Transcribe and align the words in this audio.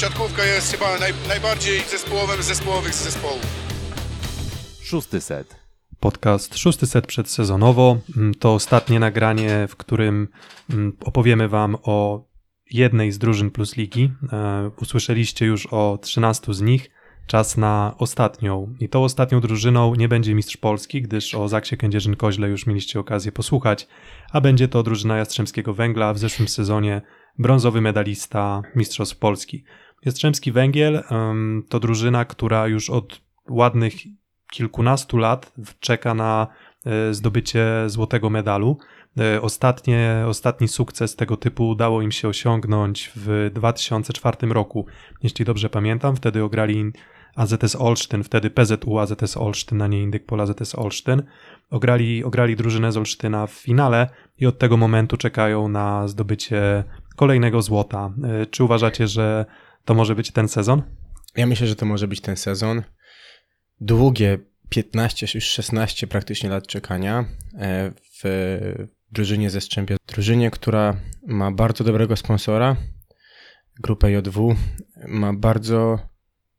siatkówka 0.00 0.44
jest 0.44 0.72
chyba 0.72 0.98
naj, 0.98 1.12
najbardziej 1.28 1.80
zespołowym 1.80 2.42
z 2.42 2.46
zespołowych 2.46 2.94
z 2.94 3.04
zespołów. 3.04 3.46
Szósty 4.82 5.20
set. 5.20 5.56
Podcast 6.00 6.58
szósty 6.58 6.86
set 6.86 7.06
przedsezonowo. 7.06 7.96
Mm, 8.16 8.34
To 8.34 8.54
ostatnie 8.54 9.00
nagranie, 9.00 9.66
w 9.68 9.76
którym 9.76 10.28
mm, 10.70 10.96
opowiemy 11.04 11.48
Wam 11.48 11.76
o 11.82 12.24
jednej 12.70 13.12
z 13.12 13.18
drużyn 13.18 13.50
Plus 13.50 13.76
Ligi. 13.76 14.12
E, 14.32 14.70
Usłyszeliście 14.82 15.46
już 15.46 15.66
o 15.66 15.98
13 16.02 16.54
z 16.54 16.60
nich. 16.60 16.90
Czas 17.26 17.56
na 17.56 17.94
ostatnią. 17.98 18.74
I 18.80 18.88
tą 18.88 19.04
ostatnią 19.04 19.40
drużyną 19.40 19.94
nie 19.94 20.08
będzie 20.08 20.34
Mistrz 20.34 20.56
Polski, 20.56 21.02
gdyż 21.02 21.34
o 21.34 21.48
Zaksie 21.48 21.76
Kędzierzyn-Koźle 21.76 22.46
już 22.46 22.66
mieliście 22.66 23.00
okazję 23.00 23.32
posłuchać, 23.32 23.88
a 24.32 24.40
będzie 24.40 24.68
to 24.68 24.82
drużyna 24.82 25.16
Jastrzębskiego 25.16 25.74
Węgla 25.74 26.14
w 26.14 26.18
zeszłym 26.18 26.48
sezonie 26.48 27.02
brązowy 27.38 27.80
medalista 27.80 28.62
Mistrzostw 28.76 29.16
Polski. 29.16 29.64
Jastrzębski 30.04 30.52
Węgiel 30.52 31.02
to 31.68 31.80
drużyna, 31.80 32.24
która 32.24 32.66
już 32.66 32.90
od 32.90 33.20
ładnych 33.48 33.94
kilkunastu 34.52 35.16
lat 35.16 35.52
czeka 35.80 36.14
na 36.14 36.46
e, 36.86 37.14
zdobycie 37.14 37.66
złotego 37.86 38.30
medalu. 38.30 38.78
E, 39.20 39.42
Ostatnie, 39.42 40.24
ostatni 40.26 40.68
sukces 40.68 41.16
tego 41.16 41.36
typu 41.36 41.68
udało 41.68 42.02
im 42.02 42.12
się 42.12 42.28
osiągnąć 42.28 43.12
w 43.16 43.50
2004 43.54 44.36
roku, 44.46 44.86
jeśli 45.22 45.44
dobrze 45.44 45.70
pamiętam. 45.70 46.16
Wtedy 46.16 46.44
ograli 46.44 46.92
AZS 47.36 47.76
Olsztyn, 47.76 48.22
wtedy 48.22 48.50
PZU 48.50 48.98
AZS 48.98 49.36
Olsztyn, 49.36 49.82
a 49.82 49.86
nie 49.86 50.02
Indykpol 50.02 50.40
AZS 50.40 50.74
Olsztyn. 50.74 51.22
Ograli, 51.70 52.24
ograli 52.24 52.56
drużynę 52.56 52.92
z 52.92 52.96
Olsztyna 52.96 53.46
w 53.46 53.52
finale 53.52 54.08
i 54.38 54.46
od 54.46 54.58
tego 54.58 54.76
momentu 54.76 55.16
czekają 55.16 55.68
na 55.68 56.08
zdobycie 56.08 56.84
kolejnego 57.16 57.62
złota. 57.62 58.10
E, 58.24 58.46
Czy 58.46 58.64
uważacie, 58.64 59.06
że 59.06 59.46
to 59.84 59.94
może 59.94 60.14
być 60.14 60.30
ten 60.30 60.48
sezon? 60.48 60.82
Ja 61.36 61.46
myślę, 61.46 61.66
że 61.66 61.76
to 61.76 61.86
może 61.86 62.08
być 62.08 62.20
ten 62.20 62.36
sezon. 62.36 62.82
Długie 63.80 64.38
15, 64.68 65.26
już 65.34 65.44
16 65.44 66.06
praktycznie 66.06 66.50
lat 66.50 66.66
czekania 66.66 67.24
e, 67.58 67.92
w 68.22 68.24
drużynie 69.12 69.50
ze 69.50 69.60
Strzępia. 69.60 69.96
Drużynie, 70.06 70.50
która 70.50 70.96
ma 71.26 71.50
bardzo 71.50 71.84
dobrego 71.84 72.16
sponsora, 72.16 72.76
grupę 73.80 74.12
JW, 74.12 74.56
ma 75.08 75.32
bardzo 75.32 75.98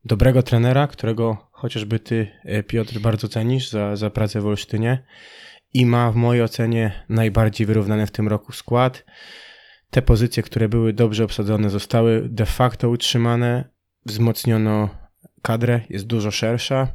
dobrego 0.05 0.43
trenera, 0.43 0.87
którego 0.87 1.49
chociażby 1.51 1.99
ty, 1.99 2.27
e, 2.43 2.63
Piotr, 2.63 2.99
bardzo 2.99 3.27
cenisz 3.27 3.69
za, 3.69 3.95
za 3.95 4.09
pracę 4.09 4.41
w 4.41 4.45
Olsztynie 4.45 5.03
i 5.73 5.85
ma 5.85 6.11
w 6.11 6.15
mojej 6.15 6.43
ocenie 6.43 7.05
najbardziej 7.09 7.67
wyrównany 7.67 8.07
w 8.07 8.11
tym 8.11 8.27
roku 8.27 8.51
skład. 8.51 9.05
Te 9.91 10.01
pozycje, 10.01 10.43
które 10.43 10.69
były 10.69 10.93
dobrze 10.93 11.23
obsadzone, 11.23 11.69
zostały 11.69 12.29
de 12.29 12.45
facto 12.45 12.89
utrzymane. 12.89 13.69
Wzmocniono 14.05 14.89
kadrę, 15.41 15.81
jest 15.89 16.07
dużo 16.07 16.31
szersza 16.31 16.87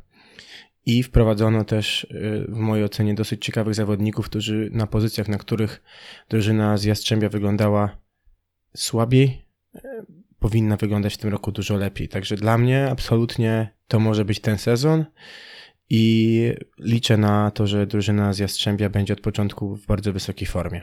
i 0.87 1.03
wprowadzono 1.03 1.65
też 1.65 2.05
y, 2.05 2.47
w 2.49 2.57
mojej 2.57 2.85
ocenie 2.85 3.15
dosyć 3.15 3.45
ciekawych 3.45 3.75
zawodników, 3.75 4.27
którzy 4.27 4.71
na 4.73 4.87
pozycjach, 4.87 5.29
na 5.29 5.39
których 5.39 5.83
drużyna 6.29 6.77
z 6.77 6.85
Jastrzębia 6.85 7.29
wyglądała 7.29 7.99
słabiej, 8.77 9.47
y, 9.75 9.81
powinna 10.39 10.77
wyglądać 10.77 11.15
w 11.15 11.19
tym 11.19 11.31
roku 11.31 11.53
dużo 11.53 11.77
lepiej. 11.77 12.09
Także 12.09 12.37
dla 12.37 12.59
mnie 12.59 12.91
absolutnie 12.91 13.69
to 13.89 14.01
może 14.01 14.25
być 14.25 14.41
ten 14.41 14.59
sezon 14.59 15.05
i 15.91 16.53
liczę 16.79 17.17
na 17.17 17.51
to, 17.51 17.67
że 17.67 17.87
drużyna 17.87 18.33
z 18.33 18.39
Jastrzębia 18.39 18.89
będzie 18.91 19.13
od 19.13 19.21
początku 19.21 19.77
w 19.77 19.87
bardzo 19.87 20.13
wysokiej 20.13 20.47
formie. 20.47 20.83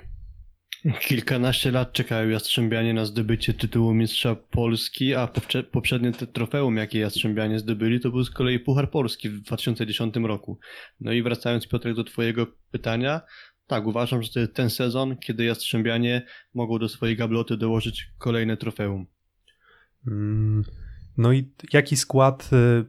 Kilkanaście 1.00 1.72
lat 1.72 1.94
czekają 1.94 2.30
Jastrzębianie 2.30 2.94
na 2.94 3.06
zdobycie 3.06 3.54
tytułu 3.54 3.94
mistrza 3.94 4.36
Polski, 4.36 5.16
a 5.16 5.30
poprzednie 5.72 6.12
te 6.12 6.28
trofeum, 6.28 6.78
jakie 6.78 7.00
Jastrzębianie 7.00 7.60
zdobyli, 7.60 8.00
to 8.00 8.10
był 8.10 8.24
z 8.24 8.32
kolei 8.32 8.60
Puchar 8.60 8.90
Polski 8.90 9.30
w 9.30 9.42
2010 9.42 10.16
roku. 10.16 10.60
No 11.00 11.12
i 11.12 11.24
wracając 11.24 11.68
Piotrek 11.68 11.96
do 11.96 12.04
twojego 12.04 12.48
pytania, 12.72 13.22
tak, 13.68 13.88
uważam, 13.88 14.24
że 14.24 14.30
to 14.30 14.40
jest 14.40 14.54
ten 14.54 14.70
sezon, 14.70 15.18
kiedy 15.18 15.46
Jastrzębianie 15.46 16.26
mogą 16.54 16.80
do 16.80 16.90
swojej 16.90 17.18
gabloty 17.18 17.58
dołożyć 17.58 18.08
kolejne 18.18 18.58
trofeum. 18.58 19.06
Mm, 20.08 20.64
No 21.18 21.34
i 21.34 21.52
jaki 21.74 21.96
skład 21.98 22.50
y, 22.54 22.86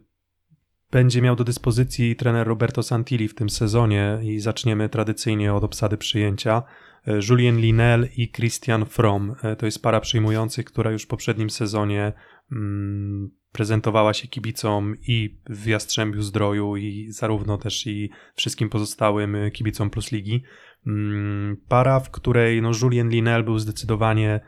będzie 0.94 1.22
miał 1.22 1.36
do 1.36 1.44
dyspozycji 1.44 2.16
trener 2.16 2.46
Roberto 2.46 2.82
Santilli 2.82 3.28
w 3.28 3.34
tym 3.34 3.50
sezonie? 3.50 4.18
I 4.22 4.40
zaczniemy 4.40 4.88
tradycyjnie 4.88 5.54
od 5.54 5.64
obsady 5.64 5.96
przyjęcia. 5.96 6.62
Y, 7.08 7.20
Julien 7.30 7.60
Linel 7.60 8.08
i 8.16 8.30
Christian 8.30 8.86
From. 8.86 9.34
Y, 9.52 9.56
To 9.56 9.66
jest 9.66 9.82
para 9.82 10.00
przyjmujących, 10.00 10.64
która 10.64 10.90
już 10.90 11.02
w 11.02 11.06
poprzednim 11.06 11.50
sezonie 11.50 12.12
mm, 12.52 13.30
prezentowała 13.52 14.14
się 14.14 14.28
kibicom 14.28 14.94
i 15.08 15.38
w 15.48 15.66
Jastrzębiu 15.66 16.22
Zdroju 16.22 16.76
i 16.76 17.06
zarówno 17.10 17.58
też 17.58 17.86
i 17.86 18.10
wszystkim 18.34 18.68
pozostałym 18.70 19.34
y, 19.34 19.50
kibicom 19.50 19.90
Plus 19.90 20.12
Ligi. 20.12 20.42
Mm, 20.86 21.56
Para, 21.68 22.00
w 22.00 22.10
której 22.10 22.62
no, 22.62 22.70
Julien 22.82 23.08
Linel 23.08 23.44
był 23.44 23.58
zdecydowanie 23.58 24.40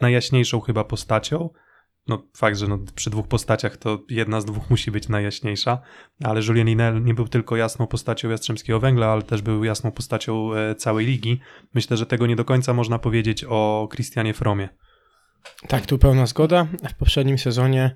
najjaśniejszą 0.00 0.60
chyba 0.60 0.84
postacią, 0.84 1.50
no 2.10 2.22
fakt, 2.36 2.58
że 2.58 2.68
no, 2.68 2.78
przy 2.94 3.10
dwóch 3.10 3.28
postaciach 3.28 3.76
to 3.76 3.98
jedna 4.08 4.40
z 4.40 4.44
dwóch 4.44 4.70
musi 4.70 4.90
być 4.90 5.08
najjaśniejsza, 5.08 5.78
ale 6.24 6.40
Julien 6.48 6.66
Linel 6.66 7.04
nie 7.04 7.14
był 7.14 7.28
tylko 7.28 7.56
jasną 7.56 7.86
postacią 7.86 8.30
Jastrzębskiego 8.30 8.80
Węgla, 8.80 9.06
ale 9.06 9.22
też 9.22 9.42
był 9.42 9.64
jasną 9.64 9.92
postacią 9.92 10.54
e, 10.54 10.74
całej 10.74 11.06
ligi. 11.06 11.40
Myślę, 11.74 11.96
że 11.96 12.06
tego 12.06 12.26
nie 12.26 12.36
do 12.36 12.44
końca 12.44 12.72
można 12.72 12.98
powiedzieć 12.98 13.44
o 13.48 13.88
Christianie 13.92 14.34
Fromie. 14.34 14.68
Tak, 15.68 15.86
tu 15.86 15.98
pełna 15.98 16.26
zgoda. 16.26 16.66
W 16.90 16.94
poprzednim 16.94 17.38
sezonie 17.38 17.90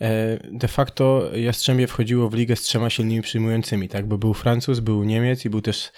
e, 0.00 0.38
de 0.52 0.68
facto 0.68 1.30
Jastrzębie 1.36 1.86
wchodziło 1.86 2.28
w 2.28 2.34
ligę 2.34 2.56
z 2.56 2.62
trzema 2.62 2.90
silnymi 2.90 3.22
przyjmującymi, 3.22 3.88
tak? 3.88 4.06
Bo 4.06 4.18
był 4.18 4.34
Francuz, 4.34 4.80
był 4.80 5.04
Niemiec 5.04 5.44
i 5.44 5.50
był 5.50 5.60
też 5.60 5.92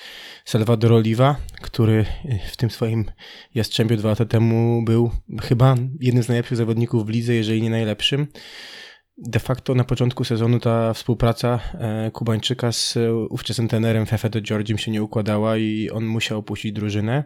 Salvador 0.44 0.92
Oliva, 0.92 1.36
który 1.60 2.04
w 2.52 2.56
tym 2.56 2.70
swoim 2.70 3.04
Jastrzębiu 3.54 3.96
dwa 3.96 4.08
lata 4.08 4.24
temu 4.24 4.82
był 4.84 5.10
chyba 5.42 5.74
jednym 6.00 6.22
z 6.24 6.28
najlepszych 6.28 6.56
zawodników 6.56 7.06
w 7.06 7.08
lidze, 7.08 7.34
jeżeli 7.34 7.62
nie 7.62 7.70
najlepszym. 7.70 8.26
De 9.22 9.40
facto 9.40 9.74
na 9.74 9.84
początku 9.84 10.24
sezonu 10.24 10.60
ta 10.60 10.94
współpraca 10.94 11.60
e, 11.74 12.10
Kubańczyka 12.10 12.72
z 12.72 12.96
e, 12.96 13.14
ówczesnym 13.14 13.68
trenerem 13.68 14.06
Fefe 14.06 14.30
do 14.30 14.40
Georgiem 14.40 14.78
się 14.78 14.90
nie 14.90 15.02
układała 15.02 15.56
i 15.56 15.90
on 15.90 16.04
musiał 16.04 16.38
opuścić 16.38 16.72
drużynę. 16.72 17.24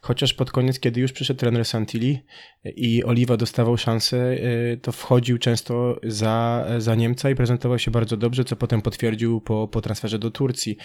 Chociaż 0.00 0.34
pod 0.34 0.50
koniec, 0.50 0.80
kiedy 0.80 1.00
już 1.00 1.12
przyszedł 1.12 1.40
trener 1.40 1.64
Santilli 1.64 2.18
i 2.64 3.04
Oliwa 3.04 3.36
dostawał 3.36 3.76
szansę, 3.76 4.32
y, 4.72 4.78
to 4.82 4.92
wchodził 4.92 5.38
często 5.38 6.00
za, 6.02 6.66
za 6.78 6.94
Niemca 6.94 7.30
i 7.30 7.34
prezentował 7.34 7.78
się 7.78 7.90
bardzo 7.90 8.16
dobrze, 8.16 8.44
co 8.44 8.56
potem 8.56 8.82
potwierdził 8.82 9.40
po, 9.40 9.68
po 9.68 9.80
transferze 9.80 10.18
do 10.18 10.30
Turcji. 10.30 10.76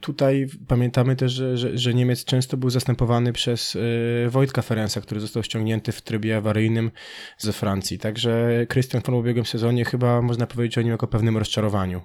Tutaj 0.00 0.46
pamiętamy 0.68 1.16
też, 1.16 1.32
że, 1.32 1.56
że, 1.56 1.78
że 1.78 1.94
Niemiec 1.94 2.24
często 2.24 2.56
był 2.56 2.70
zastępowany 2.70 3.32
przez 3.32 3.78
Wojtka 4.28 4.62
Ferenca, 4.62 5.00
który 5.00 5.20
został 5.20 5.42
ściągnięty 5.42 5.92
w 5.92 6.02
trybie 6.02 6.36
awaryjnym 6.36 6.90
ze 7.38 7.52
Francji. 7.52 7.98
Także 7.98 8.50
Christian 8.92 9.14
w 9.14 9.18
ubiegłym 9.18 9.46
sezonie 9.46 9.84
chyba 9.84 10.22
można 10.22 10.46
powiedzieć 10.46 10.78
o 10.78 10.82
nim 10.82 10.90
jako 10.90 11.06
pewnym 11.06 11.36
rozczarowaniu. 11.36 12.00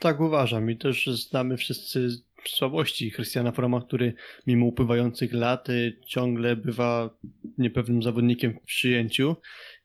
Tak 0.00 0.20
uważam. 0.20 0.70
I 0.70 0.76
też 0.76 1.06
znamy 1.06 1.56
wszyscy 1.56 2.08
słabości 2.46 3.12
Christiana 3.12 3.52
Froma, 3.52 3.80
który 3.80 4.14
mimo 4.46 4.66
upływających 4.66 5.32
lat 5.32 5.68
y, 5.68 6.00
ciągle 6.06 6.56
bywa 6.56 7.10
niepewnym 7.58 8.02
zawodnikiem 8.02 8.52
w 8.52 8.66
przyjęciu. 8.66 9.36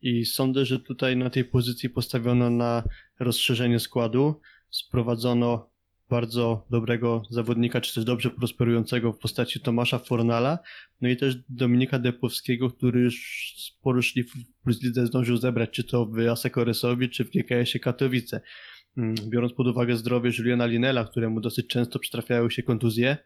I 0.01 0.25
sądzę, 0.25 0.65
że 0.65 0.79
tutaj 0.79 1.17
na 1.17 1.29
tej 1.29 1.45
pozycji 1.45 1.89
postawiono 1.89 2.49
na 2.49 2.83
rozszerzenie 3.19 3.79
składu, 3.79 4.41
sprowadzono 4.69 5.69
bardzo 6.09 6.65
dobrego 6.69 7.23
zawodnika, 7.29 7.81
czy 7.81 7.95
też 7.95 8.03
dobrze 8.03 8.29
prosperującego 8.29 9.13
w 9.13 9.19
postaci 9.19 9.59
Tomasza 9.59 9.99
Fornala, 9.99 10.59
no 11.01 11.09
i 11.09 11.17
też 11.17 11.35
Dominika 11.49 11.99
Depowskiego, 11.99 12.69
który 12.69 13.01
już 13.01 13.53
sporo 13.57 14.01
szlif 14.01 14.31
w 14.33 14.63
Plus 14.63 14.83
Lidze 14.83 15.07
zdążył 15.07 15.37
zebrać, 15.37 15.69
czy 15.69 15.83
to 15.83 16.05
w 16.05 16.19
Asekoresowi, 16.19 17.09
czy 17.09 17.25
w 17.25 17.29
GKS-ie 17.29 17.79
Katowice. 17.79 18.41
Mm, 18.97 19.15
Biorąc 19.29 19.53
pod 19.53 19.67
uwagę 19.67 19.97
zdrowie 19.97 20.31
Juliana 20.37 20.65
Linela, 20.65 21.05
któremu 21.05 21.41
dosyć 21.41 21.67
często 21.67 21.99
przytrafiają 21.99 22.49
się 22.49 22.63
kontuzje, 22.63 23.17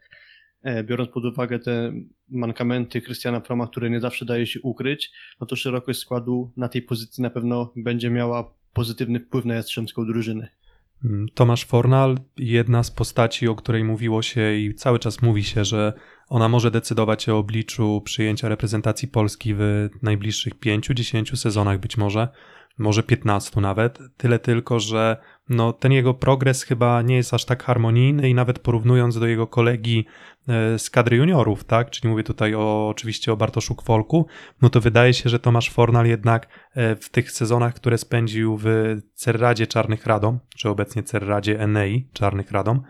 e, 0.62 0.84
biorąc 0.84 1.10
pod 1.10 1.24
uwagę 1.24 1.58
te 1.58 1.92
mankamenty 2.28 3.02
Christiana 3.02 3.40
Froma, 3.40 3.66
które 3.66 3.90
nie 3.90 4.00
zawsze 4.00 4.24
daje 4.24 4.46
się 4.46 4.60
ukryć, 4.60 5.10
no 5.40 5.46
to 5.46 5.56
szerokość 5.56 5.98
składu 5.98 6.52
na 6.56 6.68
tej 6.68 6.82
pozycji 6.82 7.22
na 7.22 7.30
pewno 7.30 7.72
będzie 7.76 8.10
miała 8.10 8.54
pozytywny 8.72 9.20
wpływ 9.20 9.44
na 9.44 9.54
jastrzębską 9.54 10.06
drużynę. 10.06 10.59
Mm, 11.04 11.28
Tomasz 11.34 11.64
Fornal, 11.64 12.18
jedna 12.36 12.82
z 12.82 12.90
postaci, 12.90 13.48
o 13.48 13.54
której 13.54 13.84
mówiło 13.84 14.22
się 14.22 14.54
i 14.54 14.74
cały 14.74 14.98
czas 14.98 15.22
mówi 15.22 15.44
się, 15.44 15.64
że 15.64 15.92
ona 16.28 16.48
może 16.48 16.70
decydować 16.70 17.28
o 17.28 17.38
obliczu 17.38 18.02
przyjęcia 18.04 18.48
reprezentacji 18.48 19.08
Polski 19.08 19.54
w 19.54 19.88
najbliższych 20.02 20.54
5-10 20.58 21.36
sezonach 21.36 21.80
być 21.80 21.96
może, 21.96 22.28
może 22.78 23.02
15 23.02 23.60
nawet. 23.60 23.98
Tyle 24.16 24.38
tylko, 24.38 24.80
że 24.80 25.16
no, 25.48 25.72
ten 25.72 25.92
jego 25.92 26.14
progres 26.14 26.62
chyba 26.62 27.02
nie 27.02 27.16
jest 27.16 27.34
aż 27.34 27.44
tak 27.44 27.62
harmonijny 27.62 28.30
i 28.30 28.34
nawet 28.34 28.58
porównując 28.58 29.18
do 29.18 29.26
jego 29.26 29.46
kolegi 29.46 30.06
z 30.78 30.90
kadry 30.90 31.16
juniorów, 31.16 31.64
tak? 31.64 31.90
Czyli 31.90 32.08
mówię 32.08 32.22
tutaj 32.22 32.54
o, 32.54 32.88
oczywiście 32.88 33.32
o 33.32 33.36
Bartoszu 33.36 33.74
Kwolku, 33.74 34.26
no 34.62 34.70
to 34.70 34.80
wydaje 34.80 35.14
się, 35.14 35.30
że 35.30 35.38
Tomasz 35.38 35.70
Fornal 35.70 36.06
jednak 36.06 36.48
e, 36.74 36.96
w 36.96 37.08
tych 37.08 37.30
sezonach, 37.30 37.74
które 37.74 37.98
spędził 37.98 38.58
w 38.62 38.96
Cerradzie 39.14 39.66
Czarnych 39.66 40.06
Radom, 40.06 40.38
czy 40.56 40.68
obecnie 40.68 41.02
Cerradzie 41.02 41.60
Enei 41.60 42.08
Czarnych 42.12 42.50
Radom, 42.50 42.82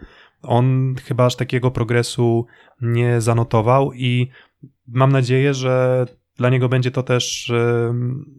on 0.42 0.94
chyba 1.04 1.26
aż 1.26 1.36
takiego 1.36 1.70
progresu 1.70 2.46
nie 2.80 3.20
zanotował 3.20 3.92
i 3.92 4.30
mam 4.88 5.12
nadzieję, 5.12 5.54
że 5.54 6.06
dla 6.40 6.50
niego 6.50 6.68
będzie 6.68 6.90
to 6.90 7.02
też 7.02 7.52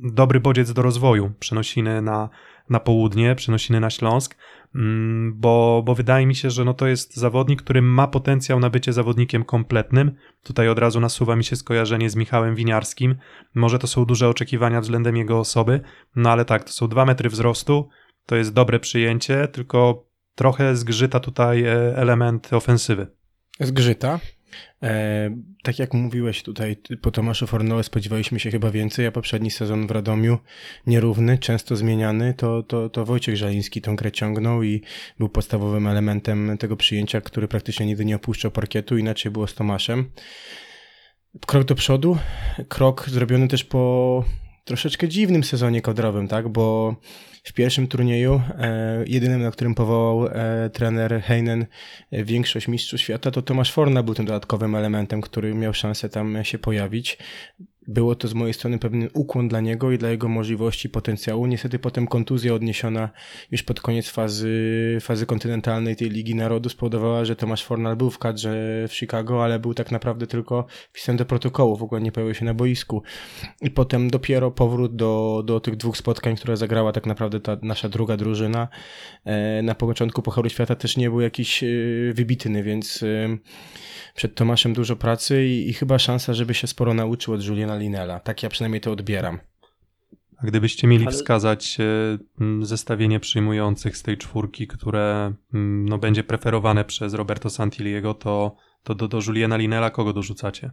dobry 0.04 0.40
bodziec 0.40 0.74
do 0.74 0.82
rozwoju, 0.82 1.32
przenosiny 1.40 2.02
na, 2.02 2.30
na 2.70 2.80
południe, 2.80 3.36
przenosiny 3.36 3.80
na 3.80 3.90
Śląsk, 3.90 4.38
mm, 4.76 5.34
bo, 5.36 5.84
bo 5.86 5.96
wydaje 5.96 6.26
mi 6.26 6.36
się, 6.36 6.50
że 6.50 6.66
no 6.66 6.74
to 6.74 6.88
jest 6.88 7.18
zawodnik, 7.18 7.62
który 7.62 7.82
ma 7.82 8.08
potencjał 8.08 8.60
na 8.60 8.70
bycie 8.70 8.94
zawodnikiem 8.94 9.44
kompletnym. 9.44 10.12
Tutaj 10.44 10.70
od 10.70 10.80
razu 10.80 11.00
nasuwa 11.00 11.36
mi 11.36 11.44
się 11.44 11.56
skojarzenie 11.56 12.10
z 12.10 12.16
Michałem 12.16 12.56
Winiarskim. 12.56 13.16
Może 13.56 13.80
to 13.80 13.88
są 13.88 14.06
duże 14.06 14.30
oczekiwania 14.30 14.82
względem 14.82 15.18
jego 15.18 15.40
osoby, 15.40 15.82
no 16.16 16.32
ale 16.32 16.46
tak, 16.46 16.64
to 16.64 16.72
są 16.72 16.88
dwa 16.88 17.06
metry 17.06 17.30
wzrostu, 17.30 17.90
to 18.26 18.36
jest 18.36 18.54
dobre 18.54 18.80
przyjęcie, 18.80 19.48
tylko 19.48 20.06
trochę 20.36 20.76
zgrzyta 20.76 21.20
tutaj 21.20 21.64
e, 21.64 21.98
element 21.98 22.54
ofensywy. 22.54 23.08
Zgrzyta. 23.60 24.20
E, 24.84 25.30
tak 25.64 25.80
jak 25.80 25.94
mówiłeś 25.94 26.44
tutaj 26.44 26.76
po 27.02 27.12
Tomaszu 27.12 27.48
Fornole 27.48 27.84
spodziewaliśmy 27.84 28.40
się 28.40 28.52
chyba 28.52 28.72
więcej, 28.72 29.08
a 29.08 29.12
poprzedni 29.12 29.52
sezon 29.52 29.88
w 29.88 29.92
Radomiu 29.92 30.38
nierówny, 30.88 31.38
często 31.38 31.76
zmieniany, 31.76 32.34
to, 32.34 32.64
to, 32.64 32.90
to 32.90 33.06
Wojciech 33.06 33.38
Żaliński 33.38 33.82
tą 33.82 33.96
grę 33.96 34.12
ciągnął 34.12 34.64
i 34.64 34.82
był 35.20 35.30
podstawowym 35.30 35.88
elementem 35.88 36.58
tego 36.58 36.78
przyjęcia, 36.78 37.22
który 37.22 37.48
praktycznie 37.48 37.86
nigdy 37.86 38.06
nie 38.06 38.16
opuszczał 38.16 38.52
parkietu, 38.52 38.98
inaczej 38.98 39.32
było 39.32 39.48
z 39.48 39.56
Tomaszem. 39.56 40.12
Krok 41.48 41.64
do 41.64 41.76
przodu, 41.76 42.18
krok 42.68 43.10
zrobiony 43.10 43.48
też 43.48 43.64
po 43.64 44.26
troszeczkę 44.66 45.08
dziwnym 45.08 45.44
sezonie 45.44 45.82
kadrowym, 45.82 46.28
tak, 46.28 46.50
bo 46.50 46.96
w 47.44 47.54
pierwszym 47.54 47.88
turnieju, 47.88 48.42
e, 48.58 49.04
jedynym, 49.08 49.42
na 49.42 49.52
którym 49.52 49.76
powołał 49.76 50.28
e, 50.28 50.70
trener 50.70 51.22
Heinen 51.22 51.66
e, 52.12 52.24
większość 52.24 52.68
mistrzów 52.68 53.02
świata, 53.02 53.32
to 53.32 53.42
Tomasz 53.42 53.72
Forna 53.72 54.04
był 54.04 54.14
tym 54.14 54.26
dodatkowym 54.26 54.76
elementem, 54.76 55.22
który 55.22 55.54
miał 55.54 55.74
szansę 55.74 56.10
tam 56.10 56.44
się 56.44 56.60
pojawić. 56.60 57.18
Było 57.88 58.16
to 58.16 58.28
z 58.28 58.34
mojej 58.34 58.54
strony 58.54 58.80
pewien 58.80 59.10
ukłon 59.14 59.48
dla 59.48 59.62
niego 59.62 59.92
i 59.92 59.98
dla 59.98 60.10
jego 60.10 60.28
możliwości, 60.28 60.90
potencjału. 60.90 61.46
Niestety 61.46 61.80
potem 61.80 62.08
kontuzja 62.08 62.54
odniesiona 62.54 63.10
już 63.52 63.64
pod 63.64 63.82
koniec 63.82 64.10
fazy, 64.10 64.98
fazy 65.02 65.26
kontynentalnej 65.26 65.96
tej 65.96 66.10
Ligi 66.10 66.36
Narodu 66.36 66.70
spowodowała, 66.70 67.26
że 67.26 67.36
Tomasz 67.36 67.66
Fornal 67.66 67.96
był 67.96 68.10
w 68.10 68.20
kadrze 68.20 68.86
w 68.88 68.94
Chicago, 68.94 69.44
ale 69.44 69.60
był 69.60 69.74
tak 69.74 69.92
naprawdę 69.92 70.28
tylko 70.28 70.66
wpisany 70.92 71.18
do 71.18 71.26
protokołu, 71.26 71.78
w 71.78 71.84
ogóle 71.84 72.02
nie 72.02 72.12
pojawił 72.12 72.36
się 72.36 72.46
na 72.46 72.54
boisku. 72.54 73.04
I 73.62 73.72
potem 73.72 74.10
dopiero 74.10 74.52
powrót 74.52 74.96
do, 74.96 75.44
do 75.46 75.60
tych 75.60 75.76
dwóch 75.76 75.98
spotkań, 75.98 76.36
które 76.36 76.58
zagrała 76.58 76.92
tak 76.92 77.06
naprawdę 77.06 77.40
ta 77.40 77.58
nasza 77.62 77.90
druga 77.90 78.18
drużyna. 78.18 78.68
E, 79.26 79.62
na 79.62 79.76
początku 79.76 80.22
Pucharu 80.22 80.50
Świata 80.50 80.76
też 80.76 80.98
nie 80.98 81.10
był 81.10 81.22
jakiś 81.22 81.64
e, 81.64 81.68
wybitny, 82.14 82.64
więc 82.64 83.04
e, 83.04 83.38
przed 84.16 84.36
Tomaszem 84.36 84.74
dużo 84.74 84.96
pracy 84.96 85.46
i, 85.48 85.70
i 85.70 85.74
chyba 85.74 86.00
szansa, 86.00 86.34
żeby 86.34 86.54
się 86.54 86.68
sporo 86.68 86.94
nauczył 86.94 87.34
od 87.34 87.46
Juliana 87.46 87.78
Linela. 87.78 88.20
Tak 88.20 88.44
ja 88.44 88.50
przynajmniej 88.50 88.82
to 88.82 88.92
odbieram. 88.92 89.40
A 90.38 90.46
gdybyście 90.46 90.88
mieli 90.88 91.06
Ale- 91.06 91.16
wskazać 91.16 91.78
e, 91.80 92.66
zestawienie 92.66 93.20
przyjmujących 93.20 93.98
z 93.98 94.04
tej 94.04 94.18
czwórki, 94.18 94.68
które 94.68 95.34
no, 95.54 95.98
będzie 95.98 96.24
preferowane 96.24 96.86
przez 96.86 97.14
Roberto 97.14 97.50
Santiliego, 97.50 98.14
to, 98.14 98.56
to 98.84 98.96
do, 98.96 99.08
do 99.08 99.20
Juliana 99.28 99.58
Linela 99.58 99.90
kogo 99.90 100.14
dorzucacie? 100.14 100.72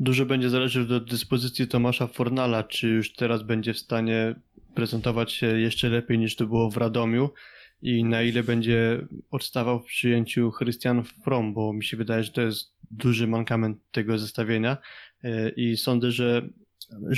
Dużo 0.00 0.26
będzie 0.26 0.50
zależeć 0.50 0.90
od 0.90 1.10
dyspozycji 1.10 1.68
Tomasza 1.68 2.06
Fornala, 2.06 2.62
czy 2.62 2.88
już 2.88 3.12
teraz 3.12 3.42
będzie 3.42 3.74
w 3.74 3.78
stanie 3.78 4.34
prezentować 4.74 5.32
się 5.32 5.46
jeszcze 5.46 5.88
lepiej 5.88 6.18
niż 6.18 6.36
to 6.36 6.46
było 6.46 6.70
w 6.70 6.76
Radomiu 6.76 7.30
i 7.82 8.04
na 8.04 8.22
ile 8.22 8.42
będzie 8.42 9.06
odstawał 9.30 9.80
w 9.80 9.84
przyjęciu 9.84 10.52
Christian 10.58 11.04
From, 11.04 11.54
bo 11.54 11.72
mi 11.72 11.84
się 11.84 11.96
wydaje, 11.96 12.24
że 12.24 12.32
to 12.32 12.40
jest 12.40 12.76
duży 12.90 13.26
mankament 13.26 13.78
tego 13.92 14.18
zestawienia 14.18 14.76
E, 15.26 15.48
i 15.48 15.76
sądzę, 15.76 16.10
że 16.10 16.48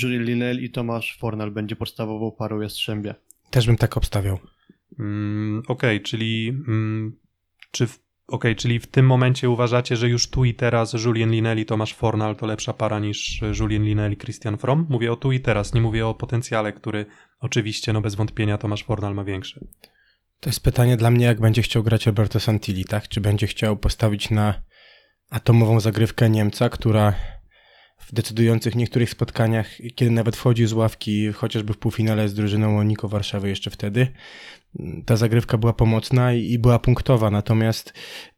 Julian 0.02 0.24
Linel 0.24 0.64
i 0.64 0.70
Tomasz 0.70 1.18
Fornal 1.20 1.50
będzie 1.50 1.76
podstawową 1.76 2.32
parą 2.32 2.60
Jastrzębia. 2.60 3.14
Też 3.50 3.66
bym 3.66 3.76
tak 3.76 3.96
obstawiał. 3.96 4.38
Mm, 4.98 5.62
Okej, 5.68 6.02
czyli 6.02 6.48
mm, 6.48 7.16
czy 7.70 7.86
w, 7.86 7.98
okej, 8.26 8.56
czyli 8.56 8.80
w 8.80 8.86
tym 8.86 9.06
momencie 9.06 9.50
uważacie, 9.50 9.96
że 9.96 10.08
już 10.08 10.30
tu 10.30 10.44
i 10.44 10.54
teraz 10.54 11.04
Julien 11.04 11.30
Linelli, 11.30 11.66
Tomasz 11.66 11.94
Fornal 11.94 12.36
to 12.36 12.46
lepsza 12.46 12.72
para 12.72 12.98
niż 12.98 13.40
Julien 13.60 13.84
Linelli, 13.84 14.16
Christian 14.16 14.58
From? 14.58 14.86
Mówię 14.88 15.12
o 15.12 15.16
tu 15.16 15.32
i 15.32 15.40
teraz, 15.40 15.74
nie 15.74 15.80
mówię 15.80 16.06
o 16.06 16.14
potencjale, 16.14 16.72
który 16.72 17.06
oczywiście, 17.40 17.92
no 17.92 18.00
bez 18.00 18.14
wątpienia 18.14 18.58
Tomasz 18.58 18.84
Fornal 18.84 19.14
ma 19.14 19.24
większy. 19.24 19.66
To 20.40 20.48
jest 20.50 20.62
pytanie 20.62 20.96
dla 20.96 21.10
mnie, 21.10 21.24
jak 21.24 21.40
będzie 21.40 21.62
chciał 21.62 21.82
grać 21.82 22.06
Roberto 22.06 22.40
Santilli, 22.40 22.84
tak? 22.84 23.08
Czy 23.08 23.20
będzie 23.20 23.46
chciał 23.46 23.76
postawić 23.76 24.30
na 24.30 24.62
atomową 25.30 25.80
zagrywkę 25.80 26.30
Niemca, 26.30 26.68
która 26.68 27.14
w 27.98 28.12
decydujących 28.12 28.74
niektórych 28.74 29.10
spotkaniach, 29.10 29.70
kiedy 29.94 30.10
nawet 30.10 30.36
wchodził 30.36 30.66
z 30.68 30.72
ławki, 30.72 31.32
chociażby 31.32 31.72
w 31.72 31.78
półfinale 31.78 32.28
z 32.28 32.34
drużyną 32.34 32.78
Oniko 32.78 33.08
Warszawy 33.08 33.48
jeszcze 33.48 33.70
wtedy, 33.70 34.08
ta 35.06 35.16
zagrywka 35.16 35.58
była 35.58 35.72
pomocna 35.72 36.32
i, 36.32 36.52
i 36.52 36.58
była 36.58 36.78
punktowa, 36.78 37.30
natomiast 37.30 37.92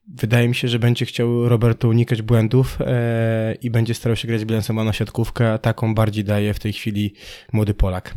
wydaje 0.08 0.48
mi 0.48 0.54
się, 0.54 0.68
że 0.68 0.78
będzie 0.78 1.06
chciał 1.06 1.48
Roberto 1.48 1.88
unikać 1.88 2.22
błędów 2.22 2.78
e, 2.80 3.54
i 3.54 3.70
będzie 3.70 3.94
starał 3.94 4.16
się 4.16 4.28
grać 4.28 4.44
bilansowaną 4.44 4.92
siatkówkę, 4.92 5.52
a 5.52 5.58
taką 5.58 5.94
bardziej 5.94 6.24
daje 6.24 6.54
w 6.54 6.58
tej 6.58 6.72
chwili 6.72 7.14
młody 7.52 7.74
Polak. 7.74 8.14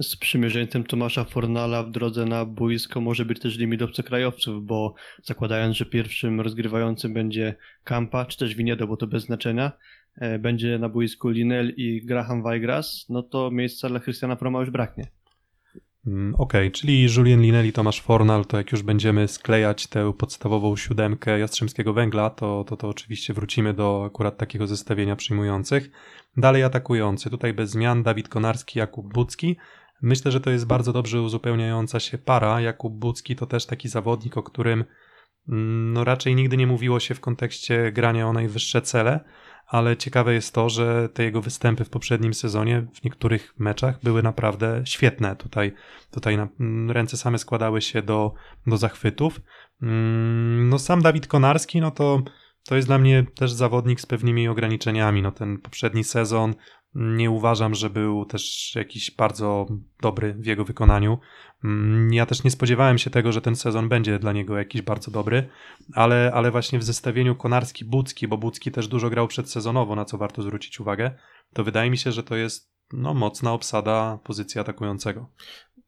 Z 0.00 0.16
przymierzeńcem 0.16 0.84
Tomasza 0.84 1.24
Fornala 1.24 1.82
w 1.82 1.90
drodze 1.90 2.24
na 2.24 2.44
boisko 2.44 3.00
może 3.00 3.24
być 3.24 3.40
też 3.40 3.58
limit 3.58 3.82
obcokrajowców, 3.82 4.66
bo 4.66 4.94
zakładając, 5.24 5.76
że 5.76 5.84
pierwszym 5.86 6.40
rozgrywającym 6.40 7.14
będzie 7.14 7.54
Kampa, 7.84 8.24
czy 8.24 8.38
też 8.38 8.54
Winiedo, 8.54 8.86
bo 8.86 8.96
to 8.96 9.06
bez 9.06 9.24
znaczenia, 9.24 9.72
e, 10.16 10.38
będzie 10.38 10.78
na 10.78 10.88
boisku 10.88 11.28
Linel 11.28 11.74
i 11.76 12.06
Graham 12.06 12.42
Weigras, 12.42 13.06
no 13.08 13.22
to 13.22 13.50
miejsca 13.50 13.88
dla 13.88 14.00
Christiana 14.00 14.36
Froma 14.36 14.60
już 14.60 14.70
braknie. 14.70 15.06
Mm, 16.06 16.34
Okej, 16.34 16.70
czyli 16.72 17.06
Julien 17.16 17.42
Linelli, 17.42 17.72
Tomasz 17.72 18.00
Fornal, 18.00 18.46
to 18.46 18.56
jak 18.56 18.72
już 18.72 18.82
będziemy 18.82 19.28
sklejać 19.28 19.86
tę 19.86 20.12
podstawową 20.12 20.76
siódemkę 20.76 21.38
Jastrzębskiego 21.38 21.92
Węgla, 21.92 22.30
to, 22.30 22.64
to, 22.64 22.76
to 22.76 22.88
oczywiście 22.88 23.34
wrócimy 23.34 23.74
do 23.74 24.04
akurat 24.06 24.36
takiego 24.36 24.66
zestawienia 24.66 25.16
przyjmujących. 25.16 25.90
Dalej 26.36 26.62
atakujący, 26.62 27.30
tutaj 27.30 27.54
bez 27.54 27.70
zmian 27.70 28.02
Dawid 28.02 28.28
Konarski, 28.28 28.78
Jakub 28.78 29.12
Bucki. 29.12 29.56
Myślę, 30.02 30.32
że 30.32 30.40
to 30.40 30.50
jest 30.50 30.66
bardzo 30.66 30.92
dobrze 30.92 31.22
uzupełniająca 31.22 32.00
się 32.00 32.18
para. 32.18 32.60
Jakub 32.60 32.94
Bucki 32.94 33.36
to 33.36 33.46
też 33.46 33.66
taki 33.66 33.88
zawodnik, 33.88 34.36
o 34.36 34.42
którym 34.42 34.84
mm, 35.48 35.92
no 35.92 36.04
raczej 36.04 36.34
nigdy 36.34 36.56
nie 36.56 36.66
mówiło 36.66 37.00
się 37.00 37.14
w 37.14 37.20
kontekście 37.20 37.92
grania 37.92 38.28
o 38.28 38.32
najwyższe 38.32 38.82
cele, 38.82 39.20
ale 39.66 39.96
ciekawe 39.96 40.34
jest 40.34 40.54
to, 40.54 40.68
że 40.68 41.08
te 41.08 41.24
jego 41.24 41.42
występy 41.42 41.84
w 41.84 41.90
poprzednim 41.90 42.34
sezonie 42.34 42.86
w 42.94 43.04
niektórych 43.04 43.54
meczach 43.58 44.02
były 44.02 44.22
naprawdę 44.22 44.82
świetne. 44.84 45.36
Tutaj, 45.36 45.72
tutaj 46.10 46.36
na, 46.36 46.48
mm, 46.60 46.90
ręce 46.90 47.16
same 47.16 47.38
składały 47.38 47.82
się 47.82 48.02
do, 48.02 48.34
do 48.66 48.76
zachwytów. 48.76 49.40
Mm, 49.82 50.68
No 50.68 50.78
sam 50.78 51.02
Dawid 51.02 51.26
Konarski, 51.26 51.80
no 51.80 51.90
to, 51.90 52.22
to 52.68 52.76
jest 52.76 52.88
dla 52.88 52.98
mnie 52.98 53.26
też 53.34 53.52
zawodnik 53.52 54.00
z 54.00 54.06
pewnymi 54.06 54.48
ograniczeniami. 54.48 55.22
No 55.22 55.32
ten 55.32 55.58
poprzedni 55.58 56.04
sezon 56.04 56.54
nie 56.94 57.30
uważam, 57.30 57.74
że 57.74 57.90
był 57.90 58.24
też 58.24 58.72
jakiś 58.74 59.10
bardzo 59.10 59.66
dobry 60.02 60.34
w 60.34 60.46
jego 60.46 60.64
wykonaniu. 60.64 61.18
Mm, 61.64 62.12
Ja 62.12 62.26
też 62.26 62.44
nie 62.44 62.50
spodziewałem 62.50 62.98
się 62.98 63.10
tego, 63.10 63.32
że 63.32 63.40
ten 63.40 63.56
sezon 63.56 63.88
będzie 63.88 64.18
dla 64.18 64.32
niego 64.32 64.58
jakiś 64.58 64.82
bardzo 64.82 65.10
dobry, 65.10 65.48
ale, 65.94 66.32
ale 66.34 66.50
właśnie 66.50 66.78
w 66.78 66.84
zestawieniu 66.84 67.34
Konarski-Bucki, 67.34 68.28
bo 68.28 68.38
Bucki 68.38 68.70
też 68.70 68.88
dużo 68.88 69.10
grał 69.10 69.28
przedsezonowo, 69.28 69.96
na 69.96 70.04
co 70.04 70.18
warto 70.18 70.42
zwrócić 70.42 70.80
uwagę, 70.80 71.10
to 71.52 71.64
wydaje 71.64 71.90
mi 71.90 71.98
się, 71.98 72.12
że 72.12 72.22
to 72.22 72.36
jest 72.36 72.72
no, 72.92 73.14
mocna 73.14 73.52
obsada 73.52 74.18
pozycji 74.24 74.60
atakującego. 74.60 75.30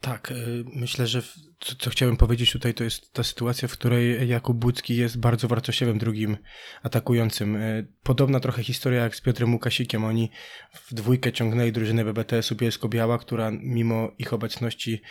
Tak, 0.01 0.31
y, 0.31 0.65
myślę, 0.75 1.07
że 1.07 1.23
co, 1.61 1.75
co 1.79 1.91
chciałem 1.91 2.17
powiedzieć 2.17 2.53
tutaj, 2.53 2.75
to 2.75 2.85
jest 2.85 3.13
ta 3.13 3.25
sytuacja, 3.25 3.69
w 3.69 3.73
której 3.73 4.29
Jakub 4.29 4.57
Bucki 4.57 4.97
jest 4.97 5.19
bardzo 5.19 5.49
wartościowym 5.49 5.99
drugim 5.99 6.37
atakującym. 6.83 7.57
Y, 7.57 7.87
Podobna 8.03 8.41
trochę 8.41 8.63
historia 8.63 9.03
jak 9.03 9.17
z 9.17 9.21
Piotrem 9.21 9.53
Łukasikiem. 9.53 10.05
Oni 10.05 10.31
w 10.73 10.95
dwójkę 10.95 11.33
ciągnęli 11.33 11.73
drużynę 11.73 12.05
BBTS-u 12.05 12.57
Bielsko-Biała, 12.57 13.19
która 13.19 13.51
mimo 13.51 14.11
ich 14.19 14.33
obecności 14.33 15.03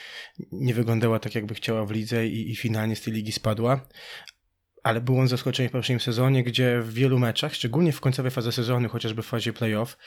nie 0.52 0.74
wyglądała 0.74 1.20
tak, 1.20 1.36
jakby 1.36 1.56
chciała 1.56 1.86
w 1.86 1.92
lidze 1.92 2.28
i, 2.28 2.52
i 2.52 2.56
finalnie 2.56 2.96
z 2.96 3.02
tej 3.02 3.14
ligi 3.14 3.32
spadła. 3.32 3.88
Ale 4.84 5.02
był 5.02 5.20
on 5.20 5.28
zaskoczeniem 5.28 5.70
w 5.70 5.72
poprzednim 5.72 6.00
sezonie, 6.00 6.44
gdzie 6.44 6.82
w 6.82 6.94
wielu 6.94 7.20
meczach, 7.20 7.56
szczególnie 7.56 7.92
w 7.92 8.02
końcowej 8.02 8.32
fazie 8.32 8.52
sezonu, 8.52 8.90
chociażby 8.90 9.22
w 9.22 9.26
fazie 9.26 9.54
playoff, 9.54 9.98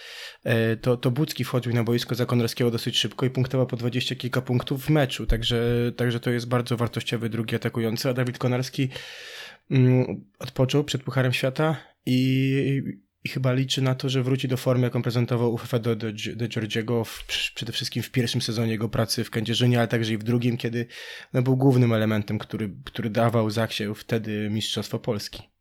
e, 0.44 0.76
to, 0.76 0.96
to 0.96 1.10
Bucki 1.10 1.44
wchodził 1.44 1.72
na 1.72 1.84
boisko 1.84 2.14
za 2.14 2.26
Konrackiego 2.26 2.70
dosyć 2.70 2.98
szybko 2.98 3.26
i 3.26 3.30
punktował 3.30 3.66
po 3.66 3.76
20 3.76 4.14
kilka 4.14 4.40
punktów 4.40 4.86
w 4.86 4.90
meczu, 4.90 5.26
także, 5.26 5.92
także 5.96 6.20
to 6.20 6.30
jest 6.30 6.48
bardzo 6.48 6.76
wartościowy 6.76 7.28
drugi 7.28 7.56
atakujący, 7.56 8.08
a 8.08 8.12
Dawid 8.12 8.38
Konarski 8.38 8.88
mm, 9.70 10.24
odpoczął 10.38 10.84
przed 10.84 11.02
Pucharem 11.02 11.32
Świata 11.32 11.76
i, 12.06 12.82
i 13.24 13.28
chyba 13.28 13.52
liczy 13.52 13.82
na 13.82 13.94
to, 13.94 14.08
że 14.08 14.22
wróci 14.22 14.48
do 14.48 14.56
formy, 14.56 14.84
jaką 14.84 15.02
prezentował 15.02 15.54
UFF 15.54 15.70
do, 15.80 15.96
do, 15.96 16.06
do 16.36 17.04
w, 17.04 17.26
przede 17.54 17.72
wszystkim 17.72 18.02
w 18.02 18.10
pierwszym 18.10 18.42
sezonie 18.42 18.72
jego 18.72 18.88
pracy 18.88 19.24
w 19.24 19.30
Kędzierzynie, 19.30 19.78
ale 19.78 19.88
także 19.88 20.12
i 20.12 20.18
w 20.18 20.22
drugim, 20.22 20.56
kiedy 20.56 20.86
no, 21.32 21.42
był 21.42 21.56
głównym 21.56 21.92
elementem, 21.92 22.38
który, 22.38 22.74
który 22.84 23.10
dawał 23.10 23.50
Zaksie 23.50 23.84
wtedy 23.94 24.50
Mistrzostwo 24.50 24.98
Polski. 24.98 25.52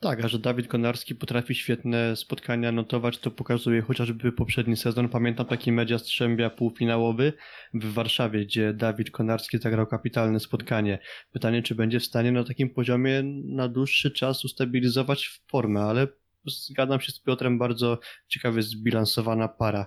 Tak, 0.00 0.24
a 0.24 0.28
że 0.28 0.38
Dawid 0.38 0.68
Konarski 0.68 1.14
potrafi 1.14 1.54
świetne 1.54 2.16
spotkania 2.16 2.72
notować, 2.72 3.18
to 3.18 3.30
pokazuje 3.30 3.82
chociażby 3.82 4.32
poprzedni 4.32 4.76
sezon. 4.76 5.08
Pamiętam 5.08 5.46
taki 5.46 5.72
media 5.72 5.98
Strzębia 5.98 6.50
półfinałowy 6.50 7.32
w 7.74 7.92
Warszawie, 7.92 8.44
gdzie 8.46 8.74
Dawid 8.74 9.10
Konarski 9.10 9.58
zagrał 9.58 9.86
kapitalne 9.86 10.40
spotkanie. 10.40 10.98
Pytanie, 11.32 11.62
czy 11.62 11.74
będzie 11.74 12.00
w 12.00 12.04
stanie 12.04 12.32
na 12.32 12.44
takim 12.44 12.70
poziomie 12.70 13.22
na 13.44 13.68
dłuższy 13.68 14.10
czas 14.10 14.44
ustabilizować 14.44 15.40
formę, 15.46 15.80
ale 15.80 16.06
zgadzam 16.50 17.00
się 17.00 17.12
z 17.12 17.20
Piotrem, 17.20 17.58
bardzo 17.58 17.98
ciekawie 18.28 18.62
zbilansowana 18.62 19.48
para. 19.48 19.86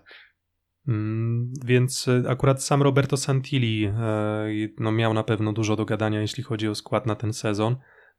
Mm, 0.87 1.53
Więc 1.65 2.07
e, 2.07 2.23
akurat 2.29 2.63
sam 2.63 2.81
Roberto 2.83 3.17
Santilli 3.17 3.85
e, 3.85 3.93
no, 4.79 4.91
miał 4.91 5.13
na 5.13 5.23
pewno 5.23 5.53
dużo 5.53 5.75
do 5.75 5.85
gadania, 5.85 6.21
jeśli 6.21 6.43
chodzi 6.43 6.67
o 6.67 6.75
skład 6.75 7.05
na 7.05 7.15
ten 7.15 7.33
sezon. 7.33 7.75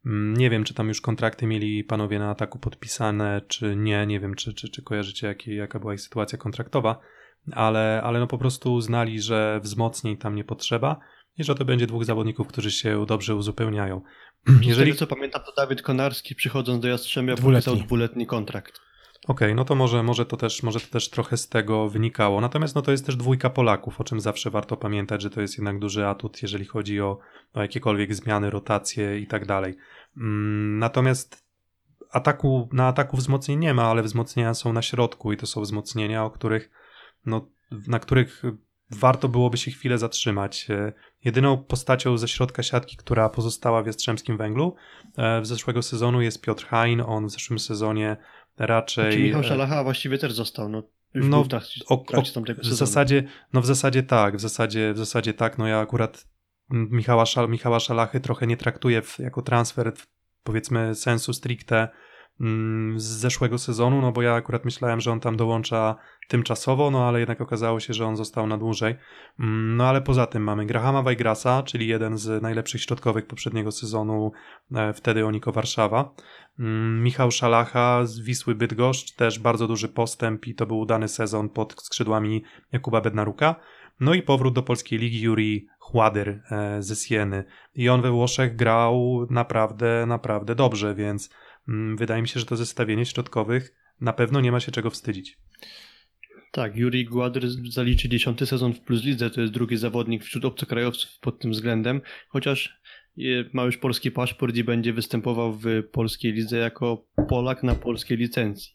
Mm, 0.07 0.35
Nie 0.37 0.51
wiem, 0.51 0.65
czy 0.65 0.75
tam 0.75 0.89
już 0.89 1.01
kontrakty 1.01 1.47
mieli 1.47 1.85
panowie 1.85 2.19
na 2.19 2.31
ataku 2.31 2.59
podpisane, 2.59 3.41
czy 3.49 3.77
nie. 3.77 4.07
Nie 4.07 4.21
wiem, 4.21 4.35
czy, 4.35 4.55
czy, 4.55 4.69
czy 4.69 4.83
kojarzycie, 4.83 5.35
jaka 5.47 5.81
była 5.81 5.95
ich 5.95 6.01
sytuacja 6.01 6.39
kontraktowa, 6.39 7.01
ale, 7.53 8.01
ale 8.05 8.21
no 8.21 8.27
po 8.27 8.39
prostu 8.39 8.75
uznali, 8.75 9.21
że 9.21 9.61
wzmocnień 9.63 10.17
tam 10.17 10.35
nie 10.35 10.45
potrzeba 10.45 11.01
i 11.39 11.45
że 11.45 11.55
to 11.55 11.65
będzie 11.65 11.87
dwóch 11.87 12.05
zawodników, 12.05 12.49
którzy 12.49 12.71
się 12.71 13.07
dobrze 13.07 13.35
uzupełniają. 13.35 14.03
Jeżeli... 14.47 14.69
Jeżeli 14.69 14.93
Z 14.93 14.95
tego 14.95 15.11
co 15.11 15.17
pamiętam, 15.17 15.43
to 15.47 15.53
Dawid 15.57 15.83
Konarski 15.83 16.35
przychodząc 16.35 16.83
do 16.83 16.89
Jastrzębia 16.89 17.35
Dwuletni. 17.35 17.65
podpisał 17.65 17.87
dwuletni 17.87 18.27
kontrakt. 18.27 18.81
Okej, 19.29 19.55
no 19.55 19.65
to 19.65 19.75
może, 19.75 20.03
może, 20.03 20.27
to 20.27 20.37
też, 20.37 20.63
może 20.63 20.81
to 20.81 20.87
też 20.87 21.11
trochę 21.11 21.37
z 21.37 21.49
tego 21.49 21.89
wynikało. 21.89 22.41
Natomiast 22.41 22.75
no 22.75 22.83
to 22.83 22.91
jest 22.91 23.07
też 23.07 23.17
dwójka 23.17 23.51
Polaków, 23.51 24.01
o 24.01 24.05
czym 24.05 24.21
zawsze 24.21 24.51
warto 24.51 24.77
pamiętać, 24.77 25.23
że 25.23 25.31
to 25.31 25.41
jest 25.41 25.59
jednak 25.59 25.79
duży 25.79 26.07
atut, 26.07 26.43
jeżeli 26.43 26.65
chodzi 26.65 27.01
o, 27.01 27.19
o 27.55 27.63
jakiekolwiek 27.63 28.15
zmiany, 28.15 28.51
rotacje 28.51 29.19
i 29.19 29.27
tak 29.27 29.47
dalej. 29.47 29.77
Mm, 30.17 30.79
Natomiast 30.79 31.45
ataku, 32.11 32.69
na 32.73 32.89
ataku 32.89 33.17
wzmocnień 33.17 33.59
nie 33.59 33.75
ma, 33.75 33.85
ale 33.85 34.03
wzmocnienia 34.03 34.55
są 34.55 34.73
na 34.73 34.83
środku 34.83 35.33
i 35.33 35.37
to 35.37 35.47
są 35.47 35.61
wzmocnienia, 35.61 36.25
o 36.25 36.31
których, 36.31 36.71
no, 37.27 37.49
na 37.89 37.99
których 37.99 38.43
warto 38.91 39.29
byłoby 39.29 39.57
się 39.57 39.71
chwilę 39.71 39.99
zatrzymać. 39.99 40.67
E, 40.71 40.93
Jedyną 41.25 41.59
postacią 41.59 42.19
ze 42.19 42.29
środka 42.29 42.63
siatki, 42.63 42.97
która 42.97 43.29
pozostała 43.29 43.83
w 43.83 43.87
Jastrzębskim 43.87 44.37
Węglu 44.37 44.75
e, 45.17 45.41
w 45.41 45.47
zeszłego 45.47 45.83
sezonu 45.83 46.23
jest 46.23 46.41
Piotr 46.41 46.67
Hein. 46.67 47.01
On 47.07 47.27
w 47.27 47.31
zeszłym 47.31 47.59
sezonie 47.59 48.17
raczej... 48.59 49.13
Czy 49.13 49.19
Michał 49.19 49.41
e, 49.41 49.45
Szalacha 49.45 49.85
właściwie 49.85 50.19
też 50.19 50.33
został, 50.33 50.69
no 50.69 50.83
już 51.15 51.27
No, 51.29 51.45
w 51.45 51.49
trakcie, 51.49 51.81
o- 51.89 52.05
o- 52.13 52.23
W 52.59 52.65
zasadzie, 52.67 53.25
no 53.53 53.61
w 53.61 53.67
zasadzie 53.67 54.03
tak, 54.03 54.37
w 54.37 54.41
zasadzie, 54.41 54.93
w 54.93 54.99
zasadzie 54.99 55.35
tak. 55.35 55.59
No 55.59 55.67
ja 55.67 55.79
akurat 55.81 56.27
Michała, 56.71 57.27
Szal, 57.27 57.49
Michała 57.49 57.81
Szalachy 57.81 58.21
trochę 58.21 58.47
nie 58.47 58.57
traktuję 58.57 59.03
w, 59.03 59.19
jako 59.19 59.43
transfer, 59.43 59.93
w, 59.97 60.07
powiedzmy, 60.43 60.95
sensu 60.95 61.33
stricte 61.33 61.89
z 62.97 63.03
zeszłego 63.03 63.59
sezonu, 63.59 64.01
no 64.01 64.13
bo 64.13 64.23
ja 64.23 64.35
akurat 64.35 64.65
myślałem, 64.65 65.01
że 65.01 65.13
on 65.13 65.21
tam 65.21 65.37
dołącza 65.37 65.97
tymczasowo, 66.29 66.91
no 66.91 67.09
ale 67.09 67.19
jednak 67.19 67.41
okazało 67.41 67.81
się, 67.81 67.95
że 67.95 68.07
on 68.07 68.17
został 68.17 68.47
na 68.47 68.59
dłużej. 68.59 68.95
Mm, 69.41 69.77
No 69.77 69.89
ale 69.89 70.03
poza 70.03 70.27
tym 70.27 70.43
mamy 70.43 70.67
Grahama 70.67 71.03
Weigrasa, 71.03 71.63
czyli 71.63 71.87
jeden 71.87 72.19
z 72.19 72.43
najlepszych 72.43 72.83
środkowych 72.83 73.27
poprzedniego 73.27 73.73
sezonu, 73.73 74.33
e, 74.75 74.93
wtedy 74.93 75.27
Oniko 75.27 75.53
Warszawa. 75.53 76.15
Mm, 76.59 77.03
Michał 77.03 77.31
Szalacha 77.31 78.07
z 78.07 78.21
Wisły 78.21 78.55
Bydgoszcz, 78.55 79.15
też 79.15 79.39
bardzo 79.39 79.67
duży 79.67 79.89
postęp 79.89 80.47
i 80.47 80.55
to 80.55 80.67
był 80.67 80.79
udany 80.79 81.09
sezon 81.09 81.49
pod 81.49 81.83
skrzydłami 81.83 82.45
Jakuba 82.73 83.01
Bednaruka. 83.01 83.55
No 84.01 84.15
i 84.15 84.23
powrót 84.23 84.55
do 84.55 84.63
polskiej 84.63 84.99
ligi 84.99 85.21
Juri 85.21 85.67
Chładyr 85.79 86.29
e, 86.51 86.83
ze 86.83 86.97
Sieny. 86.97 87.45
I 87.75 87.89
on 87.89 88.03
we 88.03 88.11
Włoszech 88.11 88.57
grał 88.57 89.27
naprawdę, 89.31 90.05
naprawdę 90.07 90.55
dobrze, 90.55 90.95
więc 90.95 91.31
mm, 91.31 91.41
wydaje 91.97 92.23
mi 92.23 92.29
się, 92.29 92.41
że 92.41 92.47
to 92.47 92.57
zestawienie 92.57 93.07
środkowych 93.07 93.75
na 94.01 94.13
pewno 94.13 94.41
nie 94.41 94.53
ma 94.53 94.61
się 94.61 94.73
czego 94.73 94.91
wstydzić. 94.91 95.39
Tak, 96.53 96.77
Juri 96.77 97.05
Gładyr 97.05 97.49
zaliczy 97.49 98.09
dziesiąty 98.09 98.47
sezon 98.47 98.75
w 98.75 98.81
Plus 98.81 99.05
Lidze, 99.05 99.31
to 99.31 99.41
jest 99.41 99.53
drugi 99.53 99.77
zawodnik 99.77 100.25
wśród 100.25 100.45
obcokrajowców 100.45 101.11
pod 101.21 101.39
tym 101.39 101.51
względem, 101.51 102.01
chociaż 102.29 102.81
e, 103.19 103.23
ma 103.53 103.65
już 103.65 103.77
polski 103.77 104.11
paszport 104.11 104.57
i 104.57 104.65
będzie 104.65 104.93
występował 104.93 105.53
w 105.53 105.65
polskiej 105.93 106.33
lidze 106.33 106.59
jako 106.59 107.07
Polak 107.29 107.63
na 107.63 107.75
polskiej 107.75 108.19
licencji. 108.19 108.73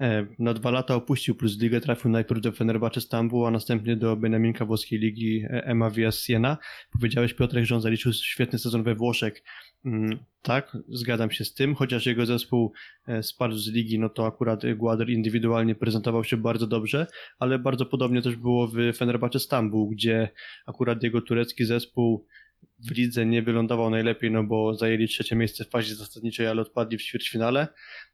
E, 0.00 0.26
Na 0.38 0.54
dwa 0.54 0.70
lata 0.70 0.94
opuścił 0.94 1.34
Plus 1.34 1.60
Ligę, 1.60 1.80
trafił 1.80 2.10
najpierw 2.10 2.40
do 2.40 2.52
Fenerbahce 2.52 3.00
Stambuł, 3.00 3.46
a 3.46 3.50
następnie 3.50 3.96
do 3.96 4.16
Benaminka 4.16 4.64
włoskiej 4.64 4.98
ligi 4.98 5.42
e, 5.44 5.64
Ema 5.64 5.90
Siena. 6.10 6.58
Powiedziałeś 6.92 7.34
Piotrek, 7.34 7.64
że 7.64 7.74
on 7.74 7.80
zaliczył 7.80 8.12
świetny 8.12 8.58
sezon 8.58 8.82
we 8.82 8.94
Włoszech. 8.94 9.42
Mm, 9.84 10.18
Tak, 10.42 10.76
zgadzam 10.88 11.30
się 11.30 11.44
z 11.44 11.54
tym, 11.54 11.74
chociaż 11.74 12.06
jego 12.06 12.26
zespół 12.26 12.72
e, 13.06 13.22
spadł 13.22 13.56
z 13.56 13.72
ligi, 13.72 13.98
no 13.98 14.08
to 14.08 14.26
akurat 14.26 14.62
Gładyr 14.76 15.10
indywidualnie 15.10 15.74
prezentował 15.74 16.24
się 16.24 16.36
bardzo 16.36 16.66
dobrze, 16.66 17.06
ale 17.38 17.58
bardzo 17.58 17.86
podobnie 17.86 18.22
też 18.22 18.36
było 18.36 18.68
w 18.68 18.74
Fenerbahce 18.96 19.40
Stambuł, 19.40 19.90
gdzie 19.90 20.28
akurat 20.66 21.02
jego 21.02 21.22
turecki 21.22 21.64
zespół 21.64 22.26
w 22.78 22.90
lidze 22.90 23.26
nie 23.26 23.42
wylądował 23.42 23.90
najlepiej, 23.90 24.30
no 24.30 24.44
bo 24.44 24.74
zajęli 24.74 25.08
trzecie 25.08 25.36
miejsce 25.36 25.64
w 25.64 25.68
fazie 25.68 25.94
zasadniczej, 25.94 26.46
ale 26.46 26.62
odpadli 26.62 26.98
w 26.98 27.02
ćwierćfinale, 27.02 27.68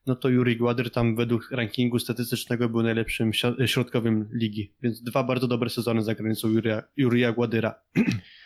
no 0.07 0.17
to 0.17 0.29
Juri 0.29 0.57
Gładyr 0.57 0.91
tam 0.91 1.17
według 1.17 1.51
rankingu 1.51 1.99
statystycznego 1.99 2.69
był 2.69 2.83
najlepszym 2.83 3.31
środkowym 3.67 4.29
ligi, 4.33 4.73
więc 4.83 5.03
dwa 5.03 5.25
bardzo 5.25 5.49
dobre 5.49 5.71
sezony 5.71 6.03
za 6.03 6.15
granicą 6.15 6.49
Jurija, 6.49 6.83
Jurija. 6.97 7.35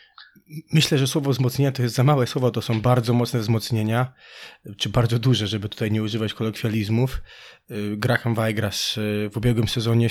Myślę, 0.73 0.97
że 0.97 1.07
słowo 1.07 1.31
wzmocnienia 1.31 1.71
to 1.71 1.83
jest 1.83 1.95
za 1.95 2.03
małe 2.03 2.27
słowo, 2.27 2.51
to 2.51 2.61
są 2.61 2.81
bardzo 2.81 3.13
mocne 3.13 3.39
wzmocnienia, 3.39 4.13
czy 4.77 4.89
bardzo 4.89 5.19
duże, 5.19 5.47
żeby 5.47 5.69
tutaj 5.69 5.91
nie 5.91 6.03
używać 6.03 6.33
kolokwializmów. 6.33 7.21
Y, 7.71 7.97
Graham 7.97 8.35
Weigras 8.35 8.97
y, 8.97 9.29
w 9.33 9.37
ubiegłym 9.37 9.67
sezonie 9.67 10.09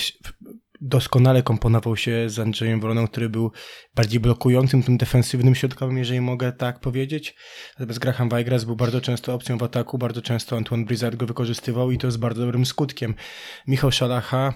doskonale 0.81 1.43
komponował 1.43 1.97
się 1.97 2.31
z 2.31 2.39
Andrzejem 2.39 2.81
Woroną, 2.81 3.09
który 3.09 3.29
był 3.29 3.53
bardziej 3.95 4.21
blokującym, 4.21 4.83
tym 4.83 4.97
defensywnym 4.97 5.55
środkowym, 5.55 5.99
jeżeli 5.99 6.21
mogę 6.21 6.53
tak 6.53 6.81
powiedzieć. 6.81 7.37
Natomiast 7.79 7.99
Graham 7.99 8.29
Weigras 8.29 8.65
był 8.65 8.77
bardzo 8.77 9.01
często 9.01 9.35
opcją 9.35 9.59
w 9.59 9.63
ataku, 9.63 9.99
bardzo 9.99 10.23
często 10.23 10.57
Antoine 10.57 10.85
Brizard 10.85 11.17
go 11.17 11.27
wykorzystywał 11.27 11.91
i 11.91 11.99
to 11.99 12.11
z 12.11 12.17
bardzo 12.17 12.43
dobrym 12.43 12.67
skutkiem. 12.67 13.15
Michał 13.67 13.93
Szalacha 13.93 14.55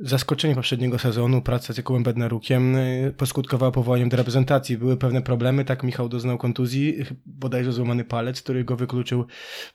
Zaskoczenie 0.00 0.54
poprzedniego 0.54 0.98
sezonu, 0.98 1.42
praca 1.42 1.72
z 1.72 1.76
Jakubem 1.76 2.02
Bednarukiem 2.02 2.76
y, 2.76 3.14
poskutkowała 3.16 3.72
powołaniem 3.72 4.08
do 4.08 4.16
reprezentacji. 4.16 4.78
Były 4.78 4.96
pewne 4.96 5.22
problemy, 5.22 5.64
tak 5.64 5.82
Michał 5.82 6.08
doznał 6.08 6.38
kontuzji, 6.38 6.96
bodajże 7.26 7.72
złamany 7.72 8.04
palec, 8.04 8.42
który 8.42 8.64
go 8.64 8.76
wykluczył 8.76 9.26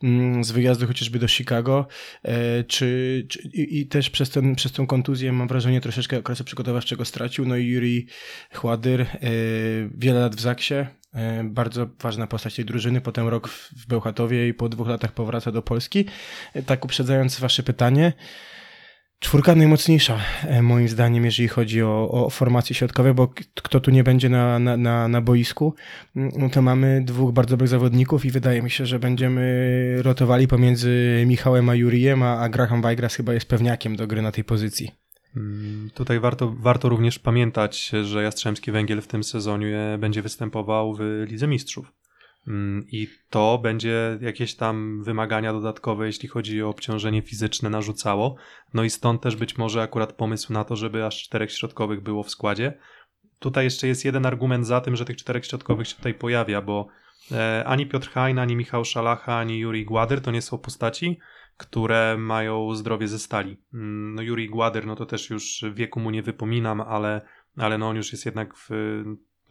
mm, 0.03 0.43
z 0.43 0.51
wyjazdu 0.51 0.87
chociażby 0.87 1.19
do 1.19 1.27
Chicago, 1.27 1.87
e, 2.23 2.63
czy, 2.63 3.25
czy, 3.29 3.39
i, 3.53 3.87
też 3.87 4.09
przez, 4.09 4.29
ten, 4.29 4.55
przez 4.55 4.71
tą 4.71 4.87
kontuzję 4.87 5.31
mam 5.31 5.47
wrażenie 5.47 5.81
troszeczkę 5.81 6.17
okresu 6.17 6.43
przygotowawczego 6.43 7.05
stracił. 7.05 7.45
No 7.45 7.55
i 7.55 7.67
Juri 7.67 8.07
Chładyr, 8.53 9.01
e, 9.01 9.07
wiele 9.95 10.19
lat 10.19 10.35
w 10.35 10.41
Zaksie, 10.41 10.75
e, 11.13 11.43
bardzo 11.43 11.87
ważna 12.01 12.27
postać 12.27 12.55
tej 12.55 12.65
drużyny, 12.65 13.01
potem 13.01 13.27
rok 13.27 13.47
w, 13.47 13.87
Bełchatowie 13.87 14.47
i 14.47 14.53
po 14.53 14.69
dwóch 14.69 14.87
latach 14.87 15.11
powraca 15.11 15.51
do 15.51 15.61
Polski. 15.61 16.05
Tak 16.65 16.85
uprzedzając 16.85 17.39
wasze 17.39 17.63
pytanie, 17.63 18.13
Czwórka 19.21 19.55
najmocniejsza, 19.55 20.19
e, 20.43 20.61
moim 20.61 20.87
zdaniem, 20.87 21.25
jeżeli 21.25 21.47
chodzi 21.47 21.83
o, 21.83 22.11
o 22.11 22.29
formacje 22.29 22.75
środkowe, 22.75 23.13
bo 23.13 23.27
kto 23.55 23.79
tu 23.79 23.91
nie 23.91 24.03
będzie 24.03 24.29
na, 24.29 24.59
na, 24.59 24.77
na, 24.77 25.07
na 25.07 25.21
boisku, 25.21 25.75
no 26.15 26.49
to 26.49 26.61
mamy 26.61 27.01
dwóch 27.05 27.33
bardzo 27.33 27.49
dobrych 27.49 27.69
zawodników 27.69 28.25
i 28.25 28.31
wydaje 28.31 28.61
mi 28.61 28.71
się, 28.71 28.85
że 28.85 28.99
będziemy 28.99 29.95
rotowali 30.01 30.47
pomiędzy 30.47 31.23
Michałem 31.27 31.69
a 31.69 31.75
Jurijem, 31.75 32.23
a, 32.23 32.39
a 32.39 32.49
Graham 32.49 32.81
Weigras 32.81 33.15
chyba 33.15 33.33
jest 33.33 33.45
pewniakiem 33.45 33.95
do 33.95 34.07
gry 34.07 34.21
na 34.21 34.31
tej 34.31 34.43
pozycji. 34.43 34.91
Mm, 35.37 35.89
Tutaj 35.93 36.19
warto, 36.19 36.53
warto 36.59 36.89
również 36.89 37.19
pamiętać, 37.19 37.91
że 38.03 38.23
Jastrzębski 38.23 38.71
Węgiel 38.71 39.01
w 39.01 39.07
tym 39.07 39.23
sezonie 39.23 39.97
będzie 39.99 40.21
występował 40.21 40.95
w 40.95 41.25
Lidze 41.27 41.47
Mistrzów. 41.47 41.91
Mm, 42.47 42.85
I 42.87 43.07
to 43.29 43.59
będzie 43.63 44.17
jakieś 44.21 44.55
tam 44.55 45.03
wymagania 45.03 45.53
dodatkowe, 45.53 46.05
jeśli 46.05 46.29
chodzi 46.29 46.63
o 46.63 46.69
obciążenie 46.69 47.21
fizyczne, 47.21 47.69
narzucało. 47.69 48.35
No 48.73 48.83
i 48.83 48.89
stąd 48.89 49.21
też 49.21 49.35
być 49.35 49.57
może 49.57 49.81
akurat 49.81 50.13
pomysł 50.13 50.53
na 50.53 50.63
to, 50.63 50.75
żeby 50.75 51.05
aż 51.05 51.23
czterech 51.23 51.51
środkowych 51.51 52.01
było 52.03 52.23
w 52.23 52.29
składzie. 52.29 52.77
Tutaj 53.39 53.63
jeszcze 53.63 53.87
jest 53.87 54.05
jeden 54.05 54.25
argument 54.25 54.67
za 54.67 54.81
tym, 54.81 54.95
że 54.95 55.05
tych 55.05 55.17
czterech 55.17 55.45
środkowych 55.45 55.87
się 55.87 55.95
tutaj 55.95 56.13
pojawia, 56.13 56.61
bo 56.61 56.87
e, 57.31 57.63
ani 57.67 57.87
Piotr 57.87 58.09
Hajn, 58.09 58.39
ani 58.39 58.55
Michał 58.55 58.85
Szalacha, 58.85 59.37
ani 59.37 59.59
Juri 59.59 59.85
Gładyr 59.85 60.21
to 60.21 60.31
nie 60.31 60.41
są 60.41 60.57
postaci, 60.57 61.19
które 61.57 62.17
mają 62.17 62.75
zdrowie 62.75 63.07
ze 63.07 63.19
stali. 63.19 63.57
Mm, 63.73 64.15
No 64.15 64.21
Juri 64.21 64.49
Gładyr, 64.49 64.85
no 64.85 64.95
to 64.95 65.05
też 65.05 65.29
już 65.29 65.65
wieku 65.73 65.99
mu 65.99 66.09
nie 66.09 66.23
wypominam, 66.23 66.81
ale, 66.81 67.21
ale 67.57 67.77
no 67.77 67.89
on 67.89 67.95
już 67.95 68.11
jest 68.11 68.25
jednak 68.25 68.57
w 68.57 68.69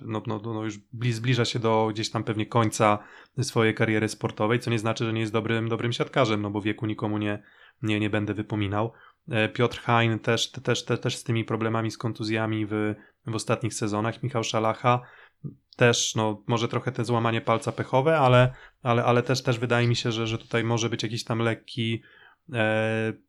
no, 0.04 0.22
no, 0.26 0.40
no 0.44 0.64
już 0.64 0.78
bli- 0.78 1.12
zbliża 1.12 1.44
się 1.44 1.58
do 1.58 1.88
gdzieś 1.92 2.10
tam 2.10 2.24
pewnie 2.24 2.46
końca 2.46 2.98
swojej 3.42 3.74
kariery 3.74 4.08
sportowej, 4.08 4.60
co 4.60 4.70
nie 4.70 4.78
znaczy, 4.78 5.04
że 5.04 5.12
nie 5.12 5.20
jest 5.20 5.32
dobrym, 5.32 5.68
dobrym 5.68 5.92
siatkarzem, 5.92 6.42
no 6.42 6.50
bo 6.50 6.60
wieku 6.60 6.86
nikomu 6.86 7.18
nie, 7.18 7.42
nie, 7.82 8.00
nie 8.00 8.10
będę 8.10 8.34
wypominał. 8.34 8.92
E, 9.28 9.48
Piotr 9.48 9.80
Hein 9.80 10.18
też, 10.18 10.50
też, 10.50 10.84
też, 10.84 11.00
też 11.00 11.16
z 11.16 11.24
tymi 11.24 11.44
problemami, 11.44 11.90
z 11.90 11.98
kontuzjami 11.98 12.66
w, 12.66 12.94
w 13.26 13.34
ostatnich 13.34 13.74
sezonach. 13.74 14.22
Michał 14.22 14.44
Szalacha 14.44 15.00
też, 15.76 16.14
no 16.14 16.42
może 16.46 16.68
trochę 16.68 16.92
te 16.92 17.04
złamanie 17.04 17.40
palca 17.40 17.72
pechowe, 17.72 18.18
ale, 18.18 18.54
ale, 18.82 19.04
ale 19.04 19.22
też, 19.22 19.42
też 19.42 19.58
wydaje 19.58 19.88
mi 19.88 19.96
się, 19.96 20.12
że, 20.12 20.26
że 20.26 20.38
tutaj 20.38 20.64
może 20.64 20.90
być 20.90 21.02
jakiś 21.02 21.24
tam 21.24 21.38
lekki 21.38 22.02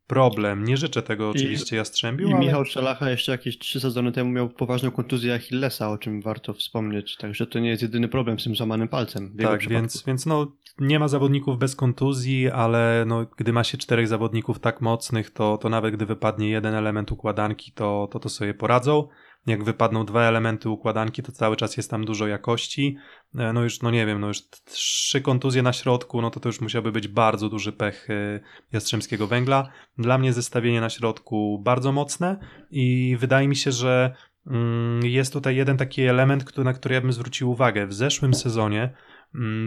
problem. 0.08 0.63
Nie 0.63 0.78
życzę 0.78 1.01
tego 1.01 1.30
oczywiście 1.30 1.75
Jastrzębiu, 1.75 2.28
I 2.28 2.34
ale... 2.34 2.40
Michał 2.40 2.66
Szalacha 2.66 3.10
jeszcze 3.10 3.32
jakieś 3.32 3.58
trzy 3.58 3.80
sezony 3.80 4.12
temu 4.12 4.32
miał 4.32 4.50
poważną 4.50 4.92
kontuzję 4.92 5.34
Achillesa, 5.34 5.90
o 5.90 5.98
czym 5.98 6.22
warto 6.22 6.54
wspomnieć. 6.54 7.18
Także 7.18 7.48
to 7.48 7.60
nie 7.60 7.70
jest 7.70 7.82
jedyny 7.82 8.08
problem 8.08 8.40
z 8.40 8.44
tym 8.44 8.56
złamanym 8.56 8.88
palcem. 8.88 9.38
Tak, 9.42 9.68
więc, 9.68 10.04
więc 10.08 10.25
no, 10.25 10.51
nie 10.80 11.00
ma 11.00 11.08
zawodników 11.08 11.58
bez 11.58 11.75
kontuzji, 11.75 12.50
ale 12.50 13.04
no, 13.08 13.25
gdy 13.38 13.54
ma 13.54 13.63
się 13.63 13.78
czterech 13.78 14.08
zawodników 14.08 14.60
tak 14.60 14.82
mocnych, 14.82 15.30
to, 15.30 15.58
to 15.58 15.70
nawet 15.70 15.96
gdy 15.96 16.06
wypadnie 16.06 16.50
jeden 16.50 16.75
element 16.75 17.12
układanki, 17.12 17.72
to, 17.72 18.10
to 18.12 18.20
to 18.20 18.30
sobie 18.30 18.54
poradzą. 18.54 19.08
Jak 19.48 19.63
wypadną 19.63 20.05
dwa 20.05 20.21
elementy 20.21 20.69
układanki, 20.69 21.24
to 21.24 21.31
cały 21.31 21.55
czas 21.55 21.77
jest 21.77 21.89
tam 21.89 22.05
dużo 22.05 22.27
jakości. 22.27 22.98
E, 23.36 23.53
No 23.53 23.63
już, 23.63 23.81
no 23.81 23.91
nie 23.91 24.05
wiem, 24.05 24.19
no 24.19 24.27
już 24.27 24.50
trzy 24.65 25.21
kontuzje 25.21 25.62
na 25.62 25.74
środku, 25.74 26.21
no 26.21 26.29
to 26.29 26.39
to 26.39 26.50
już 26.50 26.62
musiałby 26.62 26.91
być 26.91 27.07
bardzo 27.07 27.50
duży 27.50 27.71
pech 27.71 28.10
e, 28.10 28.39
Jastrzębskiego 28.71 29.27
Węgla. 29.27 29.69
Dla 29.98 30.17
mnie 30.17 30.33
zestawienie 30.33 30.81
na 30.81 30.89
środku 30.89 31.60
bardzo 31.63 31.91
mocne 31.91 32.39
i 32.71 33.17
wydaje 33.19 33.48
mi 33.48 33.55
się, 33.55 33.71
że 33.71 34.15
mm, 34.48 35.05
jest 35.05 35.33
tutaj 35.33 35.55
jeden 35.55 35.77
taki 35.77 36.01
element, 36.01 36.57
na 36.57 36.74
który 36.74 36.95
ja 36.95 37.01
bym 37.01 37.13
zwrócił 37.13 37.51
uwagę. 37.51 37.88
W 37.88 37.93
zeszłym 37.93 38.33
sezonie 38.33 38.93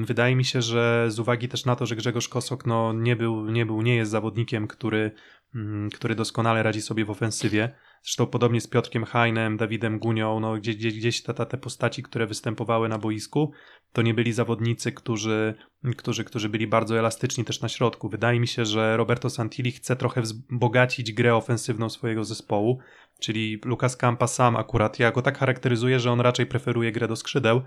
Wydaje 0.05 0.37
mi 0.37 0.45
się, 0.45 0.63
że 0.63 1.07
z 1.09 1.19
uwagi 1.19 1.49
też 1.49 1.65
na 1.65 1.77
to, 1.77 1.87
że 1.87 1.97
Grzegorz 1.97 2.29
Kosok 2.29 2.67
no, 2.67 2.93
nie, 2.93 3.17
był, 3.17 3.51
nie 3.51 3.67
był, 3.67 3.83
nie 3.83 3.97
jest 3.97 4.11
zawodnikiem, 4.11 4.67
który, 4.67 5.11
mm, 5.55 5.91
który 5.91 6.15
doskonale 6.15 6.63
radzi 6.63 6.83
sobie 6.83 7.05
w 7.05 7.11
ofensywie. 7.11 7.75
Zresztą 8.03 8.27
podobnie 8.27 8.61
z 8.61 8.67
Piotrkiem 8.67 9.05
Hajnem, 9.05 9.57
Dawidem 9.57 9.99
Gunią, 9.99 10.41
no, 10.41 10.57
gdzieś, 10.57 10.77
gdzieś, 10.77 10.95
gdzieś 10.95 11.23
te, 11.23 11.35
te 11.35 11.59
postaci, 11.59 12.03
które 12.03 12.27
występowały 12.27 12.89
na 12.89 12.99
boisku, 12.99 13.53
to 13.93 14.03
nie 14.03 14.15
byli 14.15 14.33
zawodnicy, 14.33 14.93
którzy, 14.93 15.55
którzy, 15.97 16.25
którzy 16.25 16.49
byli 16.49 16.67
bardzo 16.67 16.99
elastyczni 16.99 17.45
też 17.45 17.61
na 17.61 17.69
środku. 17.69 18.09
Wydaje 18.09 18.41
mi 18.41 18.49
się, 18.49 18.65
że 18.65 18.97
Roberto 18.97 19.31
Santilli 19.31 19.73
chce 19.73 19.97
trochę 19.97 20.21
wzbogacić 20.21 21.13
grę 21.13 21.35
ofensywną 21.35 21.91
swojego 21.91 22.25
zespołu, 22.25 22.79
czyli 23.21 23.61
Lukas 23.65 23.97
Campa 23.97 24.27
sam 24.27 24.57
akurat, 24.57 24.99
ja 24.99 25.13
go 25.13 25.23
tak 25.23 25.39
charakteryzuję, 25.39 26.01
że 26.01 26.13
on 26.13 26.21
raczej 26.21 26.47
preferuje 26.47 26.93
grę 26.93 27.09
do 27.09 27.17
skrzydeł, 27.17 27.63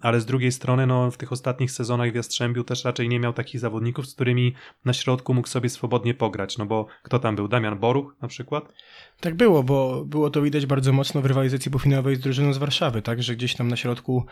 ale 0.00 0.20
z 0.20 0.26
drugiej 0.26 0.52
strony, 0.52 0.86
no, 0.86 1.10
w 1.10 1.16
tych 1.16 1.32
ostatnich 1.32 1.70
sezonach 1.70 2.12
w 2.12 2.14
Jastrzębiu 2.14 2.64
też 2.64 2.84
raczej 2.84 3.08
nie 3.08 3.20
miał 3.20 3.32
takich 3.32 3.60
zawodników, 3.60 4.06
z 4.06 4.14
którymi 4.14 4.54
na 4.84 4.92
środku 4.92 5.34
mógł 5.34 5.48
sobie 5.48 5.68
swobodnie 5.68 6.14
pograć, 6.14 6.58
no 6.58 6.66
bo 6.66 6.86
kto 7.02 7.18
tam 7.18 7.36
był? 7.36 7.48
Damian 7.48 7.78
Boruch 7.78 8.16
na 8.22 8.28
przykład? 8.28 8.72
Tak 9.20 9.34
było, 9.34 9.62
bo 9.62 10.04
było 10.04 10.30
to 10.30 10.42
widać 10.42 10.66
bardzo 10.66 10.92
mocno 10.92 11.20
w 11.22 11.26
rywalizacji 11.26 11.70
półfinałowej 11.70 12.16
z 12.16 12.20
drużyną 12.20 12.52
z 12.52 12.58
Warszawy, 12.58 13.02
tak, 13.02 13.22
że 13.22 13.36
gdzieś 13.36 13.54
tam 13.54 13.68
na 13.68 13.76
środku 13.76 14.26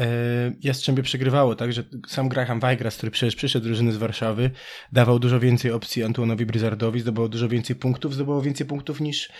e, 0.00 0.06
Jastrzębie 0.60 1.02
przegrywało, 1.02 1.54
tak, 1.54 1.72
że 1.72 1.84
sam 2.08 2.28
Graham 2.28 2.60
Weigras, 2.60 2.96
który 2.96 3.12
przecież 3.12 3.36
przyszedł 3.36 3.66
drużyny 3.66 3.92
z 3.92 3.96
Warszawy, 3.96 4.50
dawał 4.92 5.18
dużo 5.18 5.40
więcej 5.40 5.70
opcji 5.70 6.04
Antuanowi 6.04 6.46
Bryzardowi, 6.46 7.00
zdobywał 7.00 7.28
dużo 7.28 7.48
więcej 7.48 7.76
punktów, 7.76 8.14
zdobywał 8.14 8.42
więcej 8.42 8.66
punktów 8.66 9.00
niż 9.00 9.32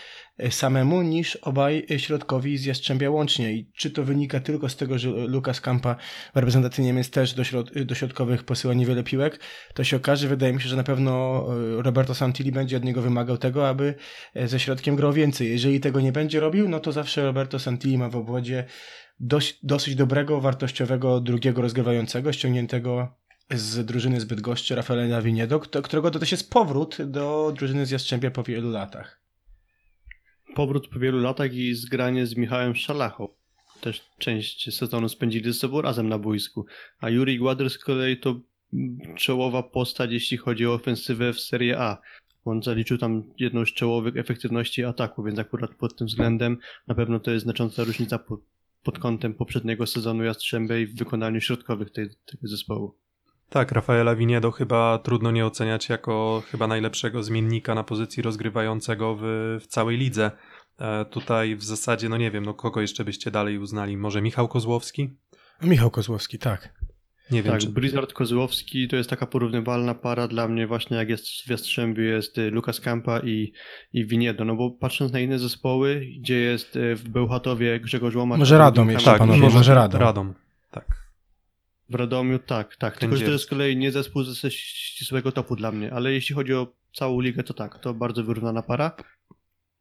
samemu, 0.51 1.03
niż 1.03 1.37
obaj 1.37 1.87
e, 1.91 1.99
środkowi 1.99 2.59
z 2.59 2.65
Jastrzębia 2.65 3.11
łącznie 3.11 3.53
i 3.53 3.71
czy 3.77 3.91
to 3.91 4.05
wynika 4.05 4.41
tylko 4.41 4.69
z 4.69 4.77
tego, 4.77 4.99
że 4.99 5.11
Lukas 5.11 5.61
Kampa 5.61 5.97
w 6.35 6.37
reprezentacji 6.37 6.85
Niemiec 6.85 7.11
też 7.11 7.35
do, 7.35 7.45
środ 7.45 7.83
do 7.83 7.95
środkowych 7.95 8.45
posyła 8.45 8.75
niewiele 8.75 9.03
piłek, 9.03 9.41
to 9.75 9.85
się 9.85 9.97
okaże, 9.97 10.29
wydaje 10.29 10.53
mi 10.53 10.63
się, 10.63 10.69
że 10.69 10.77
na 10.77 10.85
pewno 10.85 11.45
e, 11.79 11.83
Roberto 11.83 12.15
Santilli 12.15 12.53
będzie 12.53 12.77
od 12.77 12.85
niego 12.85 13.03
wymagał 13.03 13.39
tego, 13.39 13.69
aby 13.69 13.95
e, 14.35 14.49
ze 14.49 14.61
środkiem 14.61 14.97
grał 14.97 15.13
więcej. 15.13 15.51
Jeżeli 15.51 15.81
tego 15.81 16.01
nie 16.01 16.13
będzie 16.13 16.41
robił, 16.41 16.69
no 16.69 16.81
to 16.81 16.93
zawsze 16.93 17.25
Roberto 17.25 17.59
Santilli 17.59 17.99
ma 17.99 18.09
w 18.09 18.17
obwodzie 18.17 18.65
dość, 19.21 19.59
dosyć 19.63 19.95
dobrego, 19.95 20.41
wartościowego 20.41 21.21
drugiego 21.21 21.63
rozgrywającego, 21.63 22.33
ściągniętego 22.33 23.15
z 23.51 23.87
drużyny 23.87 24.21
z 24.21 24.25
Bydgoszczy, 24.25 24.75
Rafaela 24.75 25.23
Viniedo, 25.23 25.61
którego 25.61 26.11
to 26.11 26.19
też 26.19 26.33
jest 26.33 26.51
powrót 26.51 26.97
do 27.03 27.53
drużyny 27.57 27.87
z 27.87 27.91
Jastrzębia 27.91 28.31
po 28.31 28.43
wielu 28.43 28.71
latach. 28.71 29.24
Powrót 30.55 30.89
po 30.89 30.99
wielu 30.99 31.21
latach 31.21 31.55
i 31.55 31.75
zgranie 31.75 32.27
z 32.27 32.37
Michałem 32.37 32.75
Szalachą. 32.75 33.29
Też 33.81 34.03
część 34.19 34.75
sezonu 34.75 35.09
spędzili 35.09 35.53
ze 35.53 35.59
sobą 35.59 35.83
razem 35.83 36.09
na 36.09 36.19
boisku. 36.19 36.67
A 37.01 37.11
Juri 37.11 37.39
Gładr 37.39 37.71
z 37.71 37.79
kolei 37.79 38.17
to 38.17 38.41
czołowa 39.17 39.63
postać, 39.63 40.13
jeśli 40.13 40.37
chodzi 40.37 40.67
o 40.67 40.75
ofensywę 40.75 41.33
w 41.33 41.41
Serie 41.41 41.79
A. 41.79 41.99
On 42.45 42.63
zaliczył 42.63 42.99
tam 42.99 43.23
jedną 43.39 43.65
z 43.65 43.73
czołowych 43.73 44.17
efektywności 44.17 44.85
ataku, 44.85 45.23
więc 45.23 45.39
akurat 45.39 45.75
pod 45.75 45.97
tym 45.97 46.07
względem 46.07 46.59
na 46.87 46.95
pewno 46.95 47.21
to 47.21 47.31
jest 47.31 47.45
znacząca 47.45 47.85
różnica 47.85 48.19
pod, 48.19 48.41
pod 48.83 48.99
kątem 48.99 49.35
poprzedniego 49.35 49.87
sezonu 49.87 50.25
Jastrzębia 50.25 50.79
i 50.79 50.87
w 50.87 50.99
wykonaniu 50.99 51.41
środkowych 51.41 51.91
tej, 51.91 52.09
tego 52.27 52.49
zespołu. 52.49 52.95
Tak, 53.49 53.73
Rafaela 53.73 54.15
Viniedo 54.15 54.51
chyba 54.51 54.99
trudno 54.99 55.31
nie 55.31 55.47
oceniać 55.47 55.89
jako 55.89 56.43
chyba 56.51 56.67
najlepszego 56.67 57.23
zmiennika 57.23 57.75
na 57.75 57.85
pozycji 57.85 58.23
rozgrywającego 58.23 59.17
w, 59.21 59.23
w 59.61 59.67
całej 59.67 59.97
lidze. 59.97 60.31
E, 60.79 61.05
tutaj 61.05 61.57
w 61.57 61.63
zasadzie, 61.63 62.09
no 62.09 62.17
nie 62.17 62.31
wiem, 62.31 62.45
no 62.45 62.55
kogo 62.55 62.81
jeszcze 62.81 63.05
byście 63.05 63.31
dalej 63.31 63.59
uznali? 63.59 63.97
Może 63.97 64.23
Michał 64.23 64.49
Kozłowski? 64.49 65.17
Michał 65.63 65.91
Kozłowski, 65.91 66.39
tak. 66.39 66.75
Nie 67.31 67.43
wiem, 67.43 67.53
tak, 67.53 67.61
czy... 67.61 67.69
Blizzard 67.69 68.13
Kozłowski 68.13 68.89
to 68.89 68.97
jest 68.97 69.11
taka 69.11 69.27
porównywalna 69.27 69.95
para 69.95 70.29
dla 70.29 70.49
mnie 70.49 70.67
właśnie 70.67 70.97
jak 70.97 71.09
jest 71.09 71.27
w 71.27 71.51
Jastrzębiu 71.51 72.03
jest 72.03 72.39
y, 72.39 72.51
Lukas 72.51 72.81
Kampa 72.81 73.21
i, 73.21 73.53
i 73.93 74.07
Winiedo, 74.07 74.45
no 74.45 74.57
bo 74.57 74.71
patrząc 74.71 75.13
na 75.13 75.21
inne 75.21 75.39
zespoły, 75.39 76.07
gdzie 76.21 76.41
jest 76.41 76.77
y, 76.77 76.97
w 76.97 77.09
Bełchatowie 77.09 77.81
Grzegorz 77.81 78.15
Łomacz... 78.15 78.39
Może 78.39 78.59
Radom 78.59 78.91
jeszcze, 78.91 79.11
tak, 79.11 79.19
panowie, 79.19 79.41
może, 79.41 79.57
może 79.57 79.75
Radom. 79.75 80.01
Radom. 80.01 80.35
Tak. 80.71 81.04
W 81.89 81.95
Radomiu 81.95 82.39
tak, 82.39 82.77
tak, 82.77 82.99
tylko 82.99 83.17
że 83.17 83.25
to 83.25 83.31
jest 83.31 83.45
z 83.45 83.47
kolei 83.47 83.77
nie 83.77 83.93
zespół 83.93 84.23
ze 84.23 84.51
ścisłego 84.51 85.33
topu 85.33 85.57
dla 85.57 85.73
mnie, 85.73 85.93
ale 85.93 86.13
jeśli 86.13 86.35
chodzi 86.35 86.55
o 86.55 86.75
całą 86.95 87.21
ligę, 87.21 87.43
to 87.43 87.55
tak, 87.55 87.79
to 87.79 87.95
bardzo 87.95 88.25
wyrównana 88.25 88.63
para, 88.63 88.97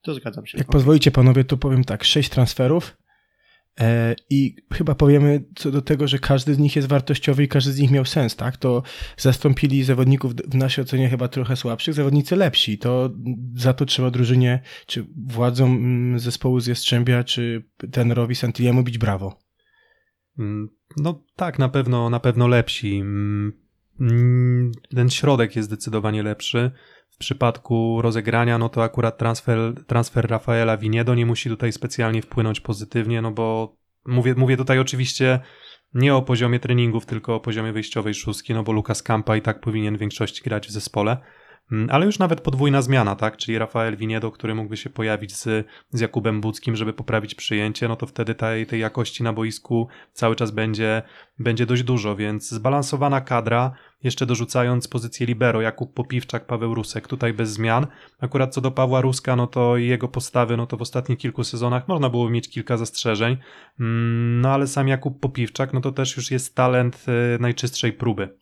to 0.01 0.13
zgadzam 0.13 0.45
się. 0.45 0.57
Jak 0.57 0.67
pozwolicie 0.67 1.11
panowie, 1.11 1.43
to 1.43 1.57
powiem 1.57 1.83
tak, 1.83 2.03
sześć 2.03 2.29
transferów 2.29 2.97
e, 3.79 4.15
i 4.29 4.55
chyba 4.73 4.95
powiemy 4.95 5.43
co 5.55 5.71
do 5.71 5.81
tego, 5.81 6.07
że 6.07 6.19
każdy 6.19 6.53
z 6.53 6.59
nich 6.59 6.75
jest 6.75 6.87
wartościowy 6.87 7.43
i 7.43 7.47
każdy 7.47 7.71
z 7.71 7.79
nich 7.79 7.91
miał 7.91 8.05
sens, 8.05 8.35
tak? 8.35 8.57
To 8.57 8.83
zastąpili 9.17 9.83
zawodników 9.83 10.33
w 10.35 10.55
naszej 10.55 10.83
ocenie 10.83 11.09
chyba 11.09 11.27
trochę 11.27 11.55
słabszych, 11.55 11.93
zawodnicy 11.93 12.35
lepsi. 12.35 12.77
To 12.77 13.09
za 13.55 13.73
to 13.73 13.85
trzeba 13.85 14.11
drużynie, 14.11 14.59
czy 14.85 15.05
władzom 15.27 15.71
mm, 15.71 16.19
zespołu 16.19 16.59
z 16.59 16.67
Jastrzębia, 16.67 17.23
czy 17.23 17.63
trenerowi 17.91 18.35
Santilliemu 18.35 18.83
bić 18.83 18.97
brawo. 18.97 19.42
Mm, 20.39 20.69
No 20.97 21.23
tak, 21.35 21.59
na 21.59 21.69
pewno, 21.69 22.09
na 22.09 22.19
pewno 22.19 22.47
lepsi. 22.47 22.99
Mm, 22.99 23.53
mm, 23.99 24.71
Ten 24.95 25.09
środek 25.09 25.55
jest 25.55 25.69
zdecydowanie 25.69 26.23
lepszy. 26.23 26.71
W 27.09 27.17
przypadku 27.17 28.01
rozegrania, 28.01 28.57
no 28.57 28.69
to 28.69 28.83
akurat 28.83 29.17
transfer, 29.17 29.85
transfer 29.87 30.29
Rafaela 30.29 30.77
Viniedo 30.77 31.15
nie 31.15 31.25
musi 31.25 31.49
tutaj 31.49 31.71
specjalnie 31.71 32.21
wpłynąć 32.21 32.59
pozytywnie, 32.59 33.21
no 33.21 33.31
bo 33.31 33.77
mówię, 34.05 34.35
mówię 34.37 34.57
tutaj 34.57 34.79
oczywiście 34.79 35.39
nie 35.93 36.15
o 36.15 36.21
poziomie 36.21 36.59
treningów, 36.59 37.05
tylko 37.05 37.35
o 37.35 37.39
poziomie 37.39 37.73
wyjściowej 37.73 38.13
szóstki, 38.13 38.53
no 38.53 38.63
bo 38.63 38.71
Lukas 38.71 39.03
Kampa 39.03 39.37
i 39.37 39.41
tak 39.41 39.59
powinien 39.59 39.97
w 39.97 39.99
większości 39.99 40.43
grać 40.43 40.67
w 40.67 40.71
zespole. 40.71 41.17
Mm, 41.73 41.89
Ale 41.91 42.05
już 42.05 42.19
nawet 42.19 42.41
podwójna 42.41 42.81
zmiana, 42.81 43.15
tak? 43.15 43.37
Czyli 43.37 43.57
Rafael 43.57 43.97
Viniedo, 43.97 44.31
który 44.31 44.55
mógłby 44.55 44.77
się 44.77 44.89
pojawić 44.89 45.35
z, 45.35 45.67
z 45.89 45.99
Jakubem 45.99 46.41
Budzkim, 46.41 46.75
żeby 46.75 46.93
poprawić 46.93 47.35
przyjęcie, 47.35 47.87
no 47.87 47.95
to 47.95 48.07
wtedy 48.07 48.35
tej, 48.35 48.65
tej 48.65 48.79
jakości 48.79 49.23
na 49.23 49.33
boisku 49.33 49.87
cały 50.13 50.35
czas 50.35 50.51
będzie, 50.51 51.01
będzie 51.39 51.65
dość 51.65 51.83
dużo, 51.83 52.15
więc 52.15 52.49
zbalansowana 52.49 53.21
kadra, 53.21 53.71
jeszcze 54.03 54.25
dorzucając 54.25 54.87
pozycję 54.87 55.27
libero, 55.27 55.61
Jakub 55.61 55.93
Popiwczak, 55.93 56.45
Paweł 56.45 56.75
Rusek, 56.75 57.07
tutaj 57.07 57.33
bez 57.33 57.49
zmian. 57.49 57.87
Akurat 58.19 58.53
co 58.53 58.61
do 58.61 58.71
Pawła 58.71 59.01
Ruska, 59.01 59.35
no 59.35 59.47
to 59.47 59.77
jego 59.77 60.07
postawy, 60.07 60.57
no 60.57 60.67
to 60.67 60.77
w 60.77 60.81
ostatnich 60.81 61.19
kilku 61.19 61.43
sezonach 61.43 61.87
można 61.87 62.09
było 62.09 62.29
mieć 62.29 62.49
kilka 62.49 62.77
zastrzeżeń, 62.77 63.37
Mm, 63.79 64.41
no 64.41 64.49
ale 64.49 64.67
sam 64.67 64.87
Jakub 64.87 65.19
Popiwczak, 65.19 65.73
no 65.73 65.81
to 65.81 65.91
też 65.91 66.17
już 66.17 66.31
jest 66.31 66.55
talent 66.55 67.05
y, 67.35 67.39
najczystszej 67.39 67.93
próby. 67.93 68.37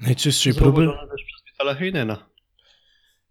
Najczystszej 0.00 0.54
próby. 0.54 0.82
Zrobiona 0.82 1.08
też 1.08 1.24
przez 1.24 1.44
Vitala 1.52 1.74
Heinena. 1.74 2.35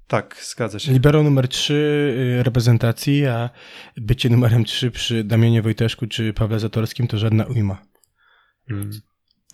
Tak, 0.07 0.37
zgadza 0.43 0.79
się. 0.79 0.91
Libero 0.91 1.23
numer 1.23 1.47
3 1.47 2.41
reprezentacji, 2.43 3.25
a 3.25 3.49
bycie 3.97 4.29
numerem 4.29 4.65
3 4.65 4.91
przy 4.91 5.23
Damianie 5.23 5.61
Wojteszku 5.61 6.07
czy 6.07 6.33
Pawle 6.33 6.59
Zatorskim 6.59 7.07
to 7.07 7.17
żadna 7.17 7.45
ujma. 7.45 7.81
Mm. 8.69 8.91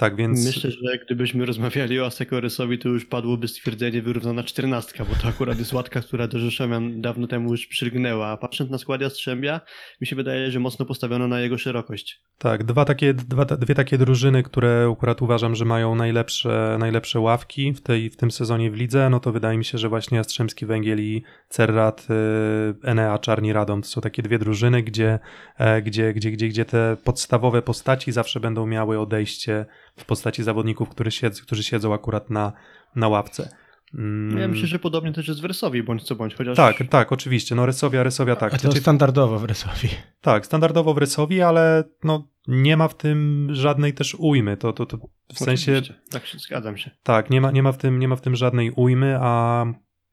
Tak, 0.01 0.15
więc 0.15 0.45
Myślę, 0.45 0.71
że 0.71 0.97
gdybyśmy 1.05 1.45
rozmawiali 1.45 1.99
o 1.99 2.05
Asekorysowi, 2.05 2.79
to 2.79 2.89
już 2.89 3.05
padłoby 3.05 3.47
stwierdzenie 3.47 4.01
wyrównana 4.01 4.43
czternastka, 4.43 5.05
bo 5.05 5.15
to 5.15 5.27
akurat 5.27 5.59
jest 5.59 5.73
łatka, 5.73 6.01
która 6.01 6.27
do 6.27 6.39
Rzeszowia 6.39 6.79
dawno 6.95 7.27
temu 7.27 7.51
już 7.51 7.67
przylgnęła. 7.67 8.27
A 8.27 8.37
patrząc 8.37 8.69
na 8.69 8.77
skład 8.77 9.01
Jastrzębia, 9.01 9.61
mi 10.01 10.07
się 10.07 10.15
wydaje, 10.15 10.51
że 10.51 10.59
mocno 10.59 10.85
postawiono 10.85 11.27
na 11.27 11.39
jego 11.39 11.57
szerokość. 11.57 12.21
Tak, 12.37 12.63
dwa 12.63 12.85
takie, 12.85 13.13
dwa, 13.13 13.45
dwie 13.45 13.75
takie 13.75 13.97
drużyny, 13.97 14.43
które 14.43 14.89
akurat 14.93 15.21
uważam, 15.21 15.55
że 15.55 15.65
mają 15.65 15.95
najlepsze, 15.95 16.77
najlepsze 16.79 17.19
ławki 17.19 17.73
w, 17.73 17.81
tej, 17.81 18.09
w 18.09 18.17
tym 18.17 18.31
sezonie 18.31 18.71
w 18.71 18.75
lidze, 18.75 19.09
no 19.09 19.19
to 19.19 19.31
wydaje 19.31 19.57
mi 19.57 19.65
się, 19.65 19.77
że 19.77 19.89
właśnie 19.89 20.17
Jastrzębski 20.17 20.65
Węgiel 20.65 20.99
i 20.99 21.23
Cerrat 21.49 22.07
y, 22.09 22.87
Enea 22.87 23.19
Czarni 23.19 23.53
Radom 23.53 23.81
to 23.81 23.87
są 23.87 24.01
takie 24.01 24.21
dwie 24.21 24.39
drużyny, 24.39 24.83
gdzie, 24.83 25.19
e, 25.57 25.81
gdzie, 25.81 26.13
gdzie, 26.13 26.31
gdzie, 26.31 26.47
gdzie 26.47 26.65
te 26.65 26.97
podstawowe 27.03 27.61
postaci 27.61 28.11
zawsze 28.11 28.39
będą 28.39 28.65
miały 28.65 28.99
odejście 28.99 29.65
w 29.97 30.05
postaci 30.05 30.43
zawodników, 30.43 30.89
którzy 30.89 31.11
siedzą, 31.11 31.43
którzy 31.43 31.63
siedzą 31.63 31.93
akurat 31.93 32.29
na, 32.29 32.53
na 32.95 33.07
ławce. 33.07 33.49
Mm, 33.93 34.37
Ja 34.37 34.47
myślę, 34.47 34.67
że 34.67 34.79
podobnie 34.79 35.13
też 35.13 35.27
jest 35.27 35.39
w 35.39 35.43
Wersowi, 35.43 35.83
bądź 35.83 36.03
co 36.03 36.15
bądź, 36.15 36.35
chociaż... 36.35 36.57
Tak, 36.57 36.75
tak, 36.89 37.11
oczywiście. 37.11 37.55
No 37.55 37.65
Rysowia, 37.65 38.03
Rysowia 38.03 38.35
tak. 38.35 38.53
A 38.53 38.57
to 38.57 38.61
Znaczy, 38.61 38.79
standardowo 38.79 39.39
w 39.39 39.43
Rysowi. 39.43 39.87
tak, 40.21 40.45
standardowo 40.45 40.93
w 40.93 40.97
Rysowi, 40.97 41.41
ale 41.41 41.83
no, 42.03 42.27
nie 42.47 42.77
ma 42.77 42.87
w 42.87 42.97
tym 42.97 43.47
żadnej 43.51 43.93
też 43.93 44.15
ujmy. 44.19 44.57
To, 44.57 44.73
to, 44.73 44.85
to 44.85 44.97
w 45.33 45.37
sensie 45.39 45.71
Oczywiście. 45.71 46.01
Tak, 46.11 46.25
się- 46.25 46.39
zgadzam 46.39 46.77
się. 46.77 46.91
Tak, 47.03 47.29
nie 47.29 47.41
ma, 47.41 47.51
nie, 47.51 47.63
ma 47.63 47.71
w 47.71 47.77
tym, 47.77 47.99
nie 47.99 48.07
ma 48.07 48.15
w 48.15 48.21
tym 48.21 48.35
żadnej 48.35 48.71
ujmy, 48.71 49.17
a 49.21 49.65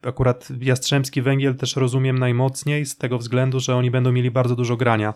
akurat 0.02 0.48
Jastrzębski 0.60 1.22
Węgiel 1.22 1.56
też 1.56 1.76
rozumiem 1.76 2.18
najmocniej 2.18 2.86
z 2.86 2.96
tego 2.96 3.18
względu, 3.18 3.60
że 3.60 3.76
oni 3.76 3.90
będą 3.90 4.12
mieli 4.12 4.30
bardzo 4.30 4.56
dużo 4.56 4.76
grania. 4.76 5.14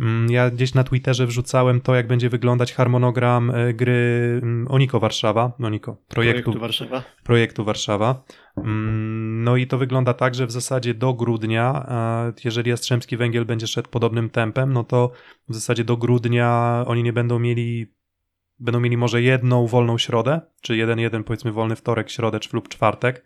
Mm, 0.00 0.30
Ja 0.30 0.50
gdzieś 0.50 0.74
na 0.74 0.84
Twitterze 0.84 1.26
wrzucałem 1.26 1.80
to, 1.80 1.94
jak 1.94 2.06
będzie 2.06 2.28
wyglądać 2.28 2.72
harmonogram 2.72 3.50
e, 3.50 3.74
gry 3.74 4.40
mm, 4.42 4.66
Oniko 4.70 5.00
Warszawa, 5.00 5.52
Oniko, 5.62 5.96
projektu, 6.08 6.42
Projektu 6.42 6.60
Warszawa. 6.60 7.02
projektu 7.24 7.64
Warszawa. 7.64 8.22
Mm, 8.56 9.44
No 9.44 9.56
i 9.56 9.66
to 9.66 9.78
wygląda 9.78 10.14
tak, 10.14 10.34
że 10.34 10.46
w 10.46 10.50
zasadzie 10.50 10.94
do 10.94 11.14
grudnia, 11.14 11.86
jeżeli 12.44 12.70
Jastrzębski 12.70 13.16
Węgiel 13.16 13.44
będzie 13.44 13.66
szedł 13.66 13.88
podobnym 13.90 14.30
tempem, 14.30 14.72
no 14.72 14.84
to 14.84 15.10
w 15.48 15.54
zasadzie 15.54 15.84
do 15.84 15.96
grudnia 15.96 16.82
oni 16.86 17.02
nie 17.02 17.12
będą 17.12 17.38
mieli 17.38 17.86
będą 18.62 18.80
mieli 18.80 18.96
może 18.96 19.22
jedną 19.22 19.66
wolną 19.66 19.98
środę, 19.98 20.40
czy 20.60 20.76
jeden, 20.76 20.98
jeden 20.98 21.24
powiedzmy 21.24 21.52
wolny 21.52 21.76
wtorek, 21.76 22.10
środę 22.10 22.40
czy 22.40 22.48
lub 22.52 22.68
czwartek. 22.68 23.24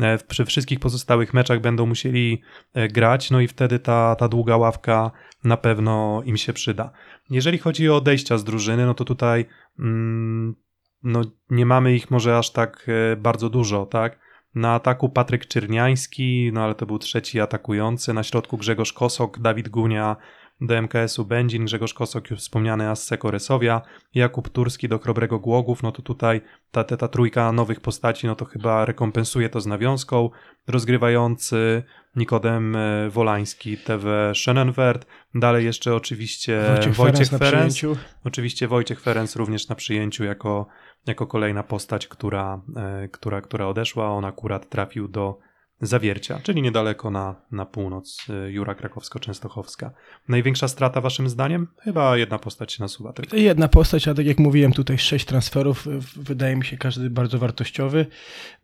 E, 0.00 0.18
Przy 0.18 0.44
wszystkich 0.44 0.80
pozostałych 0.80 1.34
meczach 1.34 1.60
będą 1.60 1.86
musieli 1.86 2.42
e, 2.74 2.88
grać, 2.88 3.30
no 3.30 3.40
i 3.40 3.48
wtedy 3.48 3.78
ta, 3.78 4.16
ta 4.16 4.28
długa 4.28 4.56
ławka 4.56 5.10
na 5.44 5.56
pewno 5.56 6.22
im 6.24 6.36
się 6.36 6.52
przyda. 6.52 6.92
Jeżeli 7.30 7.58
chodzi 7.58 7.90
o 7.90 7.96
odejścia 7.96 8.38
z 8.38 8.44
drużyny, 8.44 8.86
no 8.86 8.94
to 8.94 9.04
tutaj 9.04 9.46
mm, 9.78 10.54
no, 11.02 11.22
nie 11.50 11.66
mamy 11.66 11.94
ich 11.94 12.10
może 12.10 12.38
aż 12.38 12.50
tak 12.50 12.86
e, 12.88 13.16
bardzo 13.16 13.50
dużo, 13.50 13.86
tak? 13.86 14.18
Na 14.54 14.74
ataku 14.74 15.08
Patryk 15.08 15.46
Czyrniański, 15.46 16.50
no 16.52 16.62
ale 16.62 16.74
to 16.74 16.86
był 16.86 16.98
trzeci 16.98 17.40
atakujący. 17.40 18.12
Na 18.12 18.22
środku 18.22 18.58
Grzegorz 18.58 18.92
Kosok, 18.92 19.38
Dawid 19.38 19.68
Gunia 19.68 20.16
do 20.62 20.82
MKS-u 20.82 21.24
Będzin, 21.24 21.64
Grzegorz 21.64 21.94
Kosok, 21.94 22.30
już 22.30 22.40
wspomniany 22.40 22.90
Asseko 22.90 23.30
Resowia, 23.30 23.82
Jakub 24.14 24.48
Turski 24.48 24.88
do 24.88 24.98
Krobrego 24.98 25.38
Głogów, 25.38 25.82
no 25.82 25.92
to 25.92 26.02
tutaj 26.02 26.40
ta, 26.70 26.84
ta, 26.84 26.96
ta 26.96 27.08
trójka 27.08 27.52
nowych 27.52 27.80
postaci, 27.80 28.26
no 28.26 28.34
to 28.34 28.44
chyba 28.44 28.84
rekompensuje 28.84 29.48
to 29.48 29.60
z 29.60 29.66
nawiązką. 29.66 30.30
Rozgrywający 30.66 31.82
Nikodem 32.16 32.76
e, 32.76 33.10
Wolański, 33.10 33.78
TV 33.78 34.32
Schenenwert, 34.34 35.06
dalej 35.34 35.64
jeszcze 35.64 35.94
oczywiście 35.94 36.62
Wojciech, 36.68 36.94
Wojciech 36.94 37.28
Ferenc 37.28 37.80
Ferenc. 37.80 37.98
Oczywiście 38.24 38.68
Wojciech 38.68 39.00
Ferenc 39.00 39.36
również 39.36 39.68
na 39.68 39.74
przyjęciu 39.74 40.24
jako, 40.24 40.66
jako 41.06 41.26
kolejna 41.26 41.62
postać, 41.62 42.08
która, 42.08 42.60
e, 42.76 43.08
która, 43.08 43.40
która 43.40 43.66
odeszła. 43.66 44.10
On 44.10 44.24
akurat 44.24 44.68
trafił 44.68 45.08
do 45.08 45.38
Zawiercia, 45.84 46.40
czyli 46.42 46.62
niedaleko 46.62 47.10
na, 47.10 47.34
na 47.52 47.66
północ 47.66 48.26
e, 48.30 48.52
Jura 48.52 48.74
Krakowsko-Częstochowska. 48.74 49.90
Największa 50.28 50.68
strata 50.68 51.00
waszym 51.00 51.28
zdaniem? 51.28 51.68
Chyba 51.82 52.16
jedna 52.16 52.38
postać 52.38 52.72
się 52.72 52.82
nasuwa 52.82 53.12
tylko. 53.12 53.36
Jedna 53.36 53.68
postać, 53.68 54.08
a 54.08 54.14
tak 54.14 54.26
jak 54.26 54.38
mówiłem, 54.38 54.72
tutaj 54.72 54.98
sześć 54.98 55.24
transferów. 55.26 55.86
w- 55.86 56.18
Wydaje 56.24 56.56
mi 56.56 56.64
się 56.64 56.76
każdy 56.76 57.10
bardzo 57.10 57.38
wartościowy. 57.38 58.06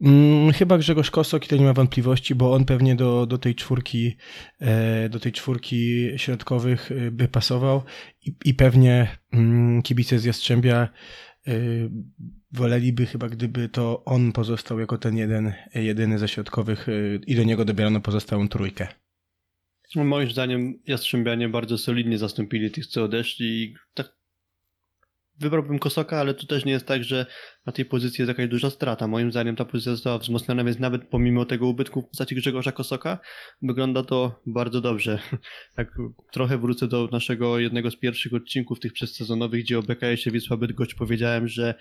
Mm, 0.02 0.52
chyba 0.52 0.78
Grzegorz 0.78 1.10
Kosok 1.10 1.46
to 1.46 1.56
nie 1.56 1.64
ma 1.64 1.72
wątpliwości, 1.72 2.34
bo 2.34 2.52
on 2.54 2.64
pewnie 2.64 2.96
do, 2.96 3.26
do 3.26 3.38
tej 3.38 3.54
czwórki 3.54 4.16
e, 4.60 5.08
do 5.08 5.20
tej 5.20 5.32
czwórki 5.32 6.08
środkowych 6.16 6.92
e, 6.92 7.10
by 7.10 7.28
pasował 7.28 7.82
i, 8.26 8.34
i 8.44 8.54
pewnie 8.54 9.18
mm, 9.32 9.82
kibice 9.82 10.18
z 10.18 10.24
Jastrzębia 10.24 10.88
woleliby 12.52 13.06
chyba, 13.06 13.28
gdyby 13.28 13.68
to 13.68 14.04
on 14.04 14.32
pozostał 14.32 14.80
jako 14.80 14.98
ten 14.98 15.16
jeden, 15.16 15.52
jedyny 15.74 16.18
ze 16.18 16.28
środkowych 16.28 16.88
e, 16.88 16.92
i 17.26 17.36
do 17.36 17.42
niego 17.44 17.64
dobierano 17.64 18.00
pozostałą 18.00 18.48
trójkę. 18.48 18.88
Moim 19.96 20.30
zdaniem 20.30 20.82
Jastrzębianie 20.86 21.48
bardzo 21.48 21.78
solidnie 21.78 22.18
zastąpili 22.18 22.70
tych, 22.70 22.86
co 22.86 23.04
odeszli 23.04 23.62
i 23.62 23.74
tak 23.94 24.17
wybrałbym 25.40 25.78
Kosoka, 25.78 26.20
ale 26.20 26.34
to 26.34 26.46
też 26.46 26.64
nie 26.64 26.72
jest 26.72 26.86
tak, 26.86 27.04
że 27.04 27.26
na 27.66 27.72
tej 27.72 27.84
pozycji 27.84 28.22
jest 28.22 28.28
jakaś 28.28 28.48
duża 28.48 28.70
strata. 28.70 29.08
Moim 29.08 29.30
zdaniem 29.30 29.56
ta 29.56 29.64
pozycja 29.64 29.92
została 29.92 30.18
wzmocniona, 30.18 30.64
więc 30.64 30.78
nawet 30.78 31.08
pomimo 31.08 31.44
tego 31.44 31.66
ubytku 31.66 32.02
w 32.02 32.08
postaci 32.08 32.34
Grzegorza 32.34 32.72
Kosoka 32.72 33.18
wygląda 33.62 34.02
to 34.02 34.42
bardzo 34.46 34.80
dobrze. 34.80 35.18
Tak 35.76 35.94
trochę 36.32 36.58
wrócę 36.58 36.88
do 36.88 37.08
naszego 37.12 37.58
jednego 37.58 37.90
z 37.90 37.96
pierwszych 37.96 38.34
odcinków 38.34 38.80
tych 38.80 38.92
przedsezonowych, 38.92 39.64
gdzie 39.64 39.78
o 39.78 39.82
BKS-ie 39.82 40.32
Wisła 40.32 40.56
Bydgoszcz 40.56 40.94
powiedziałem, 40.94 41.48
że 41.48 41.74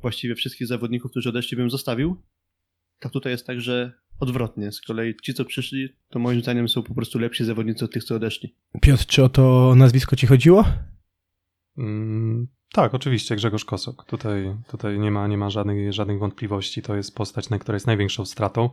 właściwie 0.00 0.34
wszystkich 0.34 0.66
zawodników, 0.66 1.10
którzy 1.10 1.28
odeszli 1.28 1.56
bym 1.56 1.70
zostawił. 1.70 2.22
Tak 2.98 3.12
tutaj 3.12 3.32
jest 3.32 3.46
tak, 3.46 3.60
że 3.60 3.92
odwrotnie. 4.20 4.72
Z 4.72 4.80
kolei 4.80 5.14
ci, 5.22 5.34
co 5.34 5.44
przyszli, 5.44 5.88
to 6.10 6.18
moim 6.18 6.40
zdaniem 6.40 6.68
są 6.68 6.82
po 6.82 6.94
prostu 6.94 7.18
lepsi 7.18 7.44
zawodnicy 7.44 7.84
od 7.84 7.92
tych, 7.92 8.04
co 8.04 8.14
odeszli. 8.14 8.56
Piotr, 8.82 9.06
czy 9.06 9.24
o 9.24 9.28
to 9.28 9.74
nazwisko 9.76 10.16
ci 10.16 10.26
chodziło? 10.26 10.64
Mm, 11.78 12.48
tak, 12.74 12.94
oczywiście 12.94 13.36
Grzegorz 13.36 13.64
Kosok. 13.64 14.04
Tutaj, 14.04 14.54
tutaj 14.68 14.98
nie 14.98 15.10
ma, 15.10 15.26
nie 15.26 15.38
ma 15.38 15.50
żadnych, 15.50 15.92
żadnych 15.92 16.18
wątpliwości. 16.18 16.82
To 16.82 16.96
jest 16.96 17.14
postać, 17.14 17.48
która 17.60 17.76
jest 17.76 17.86
największą 17.86 18.24
stratą 18.24 18.70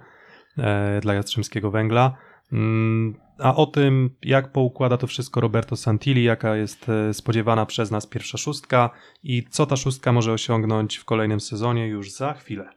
e, 0.57 0.99
dla 1.01 1.13
Jastrzębskiego 1.13 1.71
Węgla. 1.71 2.17
Mm, 2.53 3.15
a 3.39 3.55
o 3.55 3.65
tym, 3.65 4.09
jak 4.21 4.51
poukłada 4.51 4.97
to 4.97 5.07
wszystko 5.07 5.41
Roberto 5.41 5.75
Santilli, 5.75 6.23
jaka 6.23 6.55
jest 6.55 6.89
e, 6.89 7.13
spodziewana 7.13 7.65
przez 7.65 7.91
nas 7.91 8.07
pierwsza 8.07 8.37
szóstka 8.37 8.89
i 9.23 9.43
co 9.49 9.65
ta 9.65 9.75
szóstka 9.75 10.11
może 10.11 10.33
osiągnąć 10.33 10.97
w 10.97 11.05
kolejnym 11.05 11.39
sezonie 11.39 11.87
już 11.87 12.11
za 12.11 12.33
chwilę. 12.33 12.69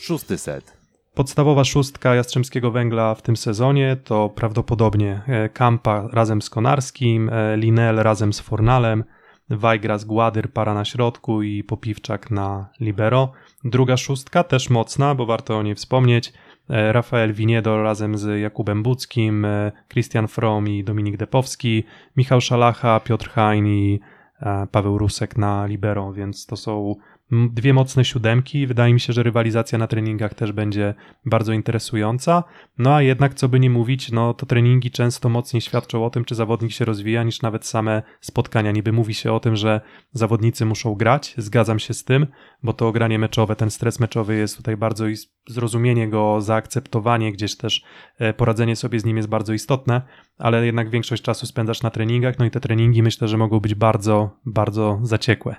Szósty 0.00 0.38
set. 0.38 0.78
Podstawowa 1.14 1.64
szóstka 1.64 2.14
Jastrzębskiego 2.14 2.70
Węgla 2.70 3.14
w 3.14 3.22
tym 3.22 3.36
sezonie 3.36 3.96
to 4.04 4.28
prawdopodobnie 4.28 5.22
e, 5.26 5.48
Kampa 5.48 6.08
razem 6.12 6.42
z 6.42 6.50
Konarskim, 6.50 7.28
e, 7.28 7.56
Linel 7.56 7.96
razem 7.96 8.32
z 8.32 8.40
Fornalem, 8.40 9.04
Wajgras, 9.50 10.04
Gładyr, 10.04 10.52
para 10.52 10.74
na 10.74 10.84
środku 10.84 11.42
i 11.42 11.64
Popiwczak 11.64 12.30
na 12.30 12.68
libero. 12.80 13.32
Druga 13.64 13.96
szóstka 13.96 14.44
też 14.44 14.70
mocna, 14.70 15.14
bo 15.14 15.26
warto 15.26 15.58
o 15.58 15.62
niej 15.62 15.74
wspomnieć. 15.74 16.32
E, 16.70 16.92
Rafael 16.92 17.32
Winiedo 17.32 17.82
razem 17.82 18.18
z 18.18 18.40
Jakubem 18.40 18.82
Buckim, 18.82 19.44
e, 19.44 19.72
Christian 19.88 20.28
From 20.28 20.68
i 20.68 20.84
Dominik 20.84 21.16
Depowski, 21.16 21.84
Michał 22.16 22.40
Szalacha, 22.40 23.00
Piotr 23.00 23.30
Hain 23.30 23.66
i 23.66 24.00
e, 24.40 24.66
Paweł 24.72 24.98
Rusek 24.98 25.36
na 25.36 25.66
libero, 25.66 26.12
więc 26.12 26.46
to 26.46 26.56
są 26.56 26.94
dwie 27.30 27.74
mocne 27.74 28.04
siódemki. 28.04 28.66
Wydaje 28.66 28.94
mi 28.94 29.00
się, 29.00 29.12
że 29.12 29.22
rywalizacja 29.22 29.78
na 29.78 29.86
treningach 29.86 30.34
też 30.34 30.52
będzie 30.52 30.94
bardzo 31.24 31.52
interesująca. 31.52 32.44
No 32.78 32.94
a 32.94 33.02
jednak, 33.02 33.34
co 33.34 33.48
by 33.48 33.60
nie 33.60 33.70
mówić, 33.70 34.12
no 34.12 34.34
to 34.34 34.46
treningi 34.46 34.90
często 34.90 35.28
mocniej 35.28 35.60
świadczą 35.60 36.04
o 36.04 36.10
tym, 36.10 36.24
czy 36.24 36.34
zawodnik 36.34 36.72
się 36.72 36.84
rozwija, 36.84 37.22
niż 37.22 37.42
nawet 37.42 37.66
same 37.66 38.02
spotkania. 38.20 38.72
Niby 38.72 38.92
mówi 38.92 39.14
się 39.14 39.32
o 39.32 39.40
tym, 39.40 39.56
że 39.56 39.80
zawodnicy 40.12 40.64
muszą 40.64 40.94
grać, 40.94 41.34
zgadzam 41.36 41.78
się 41.78 41.94
z 41.94 42.04
tym, 42.04 42.26
bo 42.62 42.72
to 42.72 42.92
granie 42.92 43.18
meczowe, 43.18 43.56
ten 43.56 43.70
stres 43.70 44.00
meczowy 44.00 44.36
jest 44.36 44.56
tutaj 44.56 44.76
bardzo 44.76 45.08
i 45.08 45.16
zrozumienie 45.48 46.08
go, 46.08 46.40
zaakceptowanie, 46.40 47.32
gdzieś 47.32 47.56
też 47.56 47.84
e, 48.18 48.34
poradzenie 48.34 48.76
sobie 48.76 49.00
z 49.00 49.04
nim 49.04 49.16
jest 49.16 49.28
bardzo 49.28 49.52
istotne, 49.52 50.02
ale 50.38 50.66
jednak 50.66 50.90
większość 50.90 51.22
czasu 51.22 51.46
spędzasz 51.46 51.82
na 51.82 51.90
treningach, 51.90 52.38
no 52.38 52.44
i 52.44 52.50
te 52.50 52.60
treningi 52.60 53.02
myślę, 53.02 53.28
że 53.28 53.36
mogą 53.36 53.60
być 53.60 53.74
bardzo, 53.74 54.30
bardzo 54.46 55.00
zaciekłe. 55.02 55.56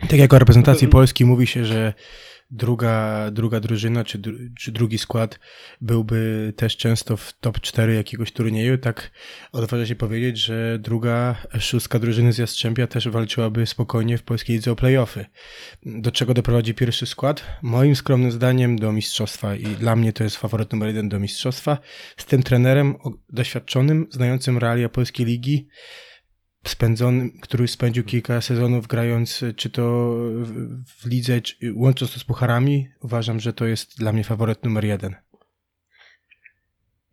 Tak 0.00 0.18
jak 0.18 0.34
o 0.34 0.38
reprezentacji 0.38 0.86
to- 0.86 0.92
Polski 0.92 1.24
mówi 1.24 1.46
się, 1.46 1.64
że 1.64 1.94
druga, 2.50 3.30
druga 3.30 3.60
drużyna 3.60 4.04
czy, 4.04 4.18
dru, 4.18 4.34
czy 4.58 4.72
drugi 4.72 4.98
skład 4.98 5.38
byłby 5.80 6.52
też 6.56 6.76
często 6.76 7.16
w 7.16 7.32
top 7.40 7.60
4 7.60 7.94
jakiegoś 7.94 8.32
turnieju, 8.32 8.78
tak 8.78 9.10
odważa 9.52 9.86
się 9.86 9.94
powiedzieć, 9.94 10.38
że 10.38 10.78
druga 10.78 11.36
szóstka 11.60 11.98
drużyny 11.98 12.32
z 12.32 12.38
Jastrzębia 12.38 12.86
też 12.86 13.08
walczyłaby 13.08 13.66
spokojnie 13.66 14.18
w 14.18 14.22
polskiej 14.22 14.56
lidze 14.56 14.72
o 14.72 14.76
playoffy. 14.76 15.26
Do 15.86 16.10
czego 16.10 16.34
doprowadzi 16.34 16.74
pierwszy 16.74 17.06
skład? 17.06 17.44
Moim 17.62 17.96
skromnym 17.96 18.32
zdaniem 18.32 18.78
do 18.78 18.92
mistrzostwa 18.92 19.56
i 19.56 19.64
dla 19.64 19.96
mnie 19.96 20.12
to 20.12 20.24
jest 20.24 20.36
faworyt 20.36 20.72
numer 20.72 20.88
jeden 20.88 21.08
do 21.08 21.20
mistrzostwa. 21.20 21.78
Z 22.16 22.24
tym 22.24 22.42
trenerem 22.42 22.94
doświadczonym, 23.32 24.06
znającym 24.10 24.58
realia 24.58 24.88
polskiej 24.88 25.26
ligi, 25.26 25.68
spędzony, 26.68 27.30
który 27.40 27.68
spędził 27.68 28.04
kilka 28.04 28.40
sezonów 28.40 28.86
grając, 28.86 29.42
y, 29.42 29.54
czy 29.54 29.70
to 29.70 30.14
w, 31.00 31.06
lidze, 31.06 31.40
czy, 31.40 31.56
łącząc 31.74 32.12
to 32.12 32.20
z 32.20 32.24
pucharami, 32.24 32.88
uważam, 33.00 33.40
że 33.40 33.52
to 33.52 33.66
jest 33.66 33.98
dla 33.98 34.12
mnie 34.12 34.24
faworyt 34.24 34.64
numer 34.64 34.84
jeden. 34.84 35.14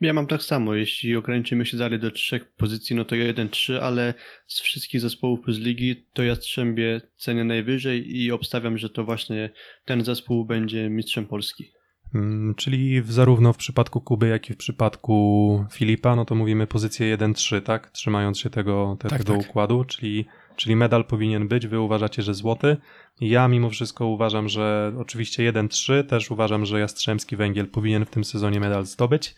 Ja 0.02 0.14
mam 0.14 0.28
tak 0.28 0.44
samo, 0.44 0.76
jeśli 0.76 1.16
ograniczymy 1.16 1.66
się 1.66 1.78
dalej 1.78 2.00
do 2.00 2.12
trzech 2.12 2.52
pozycji, 2.52 2.96
no 2.96 3.06
to 3.06 3.16
ja 3.16 3.34
1-3, 3.34 3.78
ale 3.78 4.14
z 4.48 4.62
wszystkich 4.62 5.02
zespołów 5.02 5.40
z 5.48 5.58
ligi 5.58 6.06
to 6.14 6.24
Jastrzębie 6.24 7.02
cenię 7.18 7.44
najwyżej 7.44 8.18
i 8.18 8.32
obstawiam, 8.32 8.78
że 8.78 8.90
to 8.90 9.04
właśnie 9.04 9.50
ten 9.86 10.06
zespół 10.06 10.46
będzie 10.46 10.90
mistrzem 10.90 11.28
Polski. 11.28 11.72
Mm, 12.16 12.56
Czyli 12.56 13.02
zarówno 13.06 13.54
w 13.54 13.58
przypadku 13.58 14.02
Kuby, 14.02 14.28
jak 14.28 14.50
i 14.50 14.54
w 14.54 14.58
przypadku 14.58 15.66
Filipa, 15.72 16.16
no 16.16 16.26
to 16.26 16.36
mówimy 16.36 16.68
pozycję 16.68 17.18
1-3, 17.18 17.62
tak? 17.62 17.90
Trzymając 17.90 18.40
się 18.40 18.50
tego, 18.50 18.98
te, 19.00 19.10
Tak, 19.10 19.20
tego 19.24 19.38
tak. 19.38 19.50
układu, 19.50 19.86
czyli, 19.86 20.26
czyli 20.56 20.76
medal 20.76 21.06
powinien 21.06 21.48
być. 21.48 21.68
Wy 21.68 21.80
uważacie, 21.80 22.22
że 22.22 22.34
złoty. 22.34 22.78
Ja 23.22 23.48
mimo 23.48 23.70
wszystko 23.70 24.06
uważam, 24.06 24.50
że 24.50 24.94
oczywiście 25.00 25.54
1-3, 25.54 26.04
też 26.04 26.32
uważam, 26.32 26.66
że 26.66 26.80
Jastrzębski 26.80 27.36
Węgiel 27.36 27.68
powinien 27.68 28.06
w 28.06 28.10
tym 28.10 28.24
sezonie 28.24 28.60
medal 28.60 28.86
zdobyć. 28.86 29.36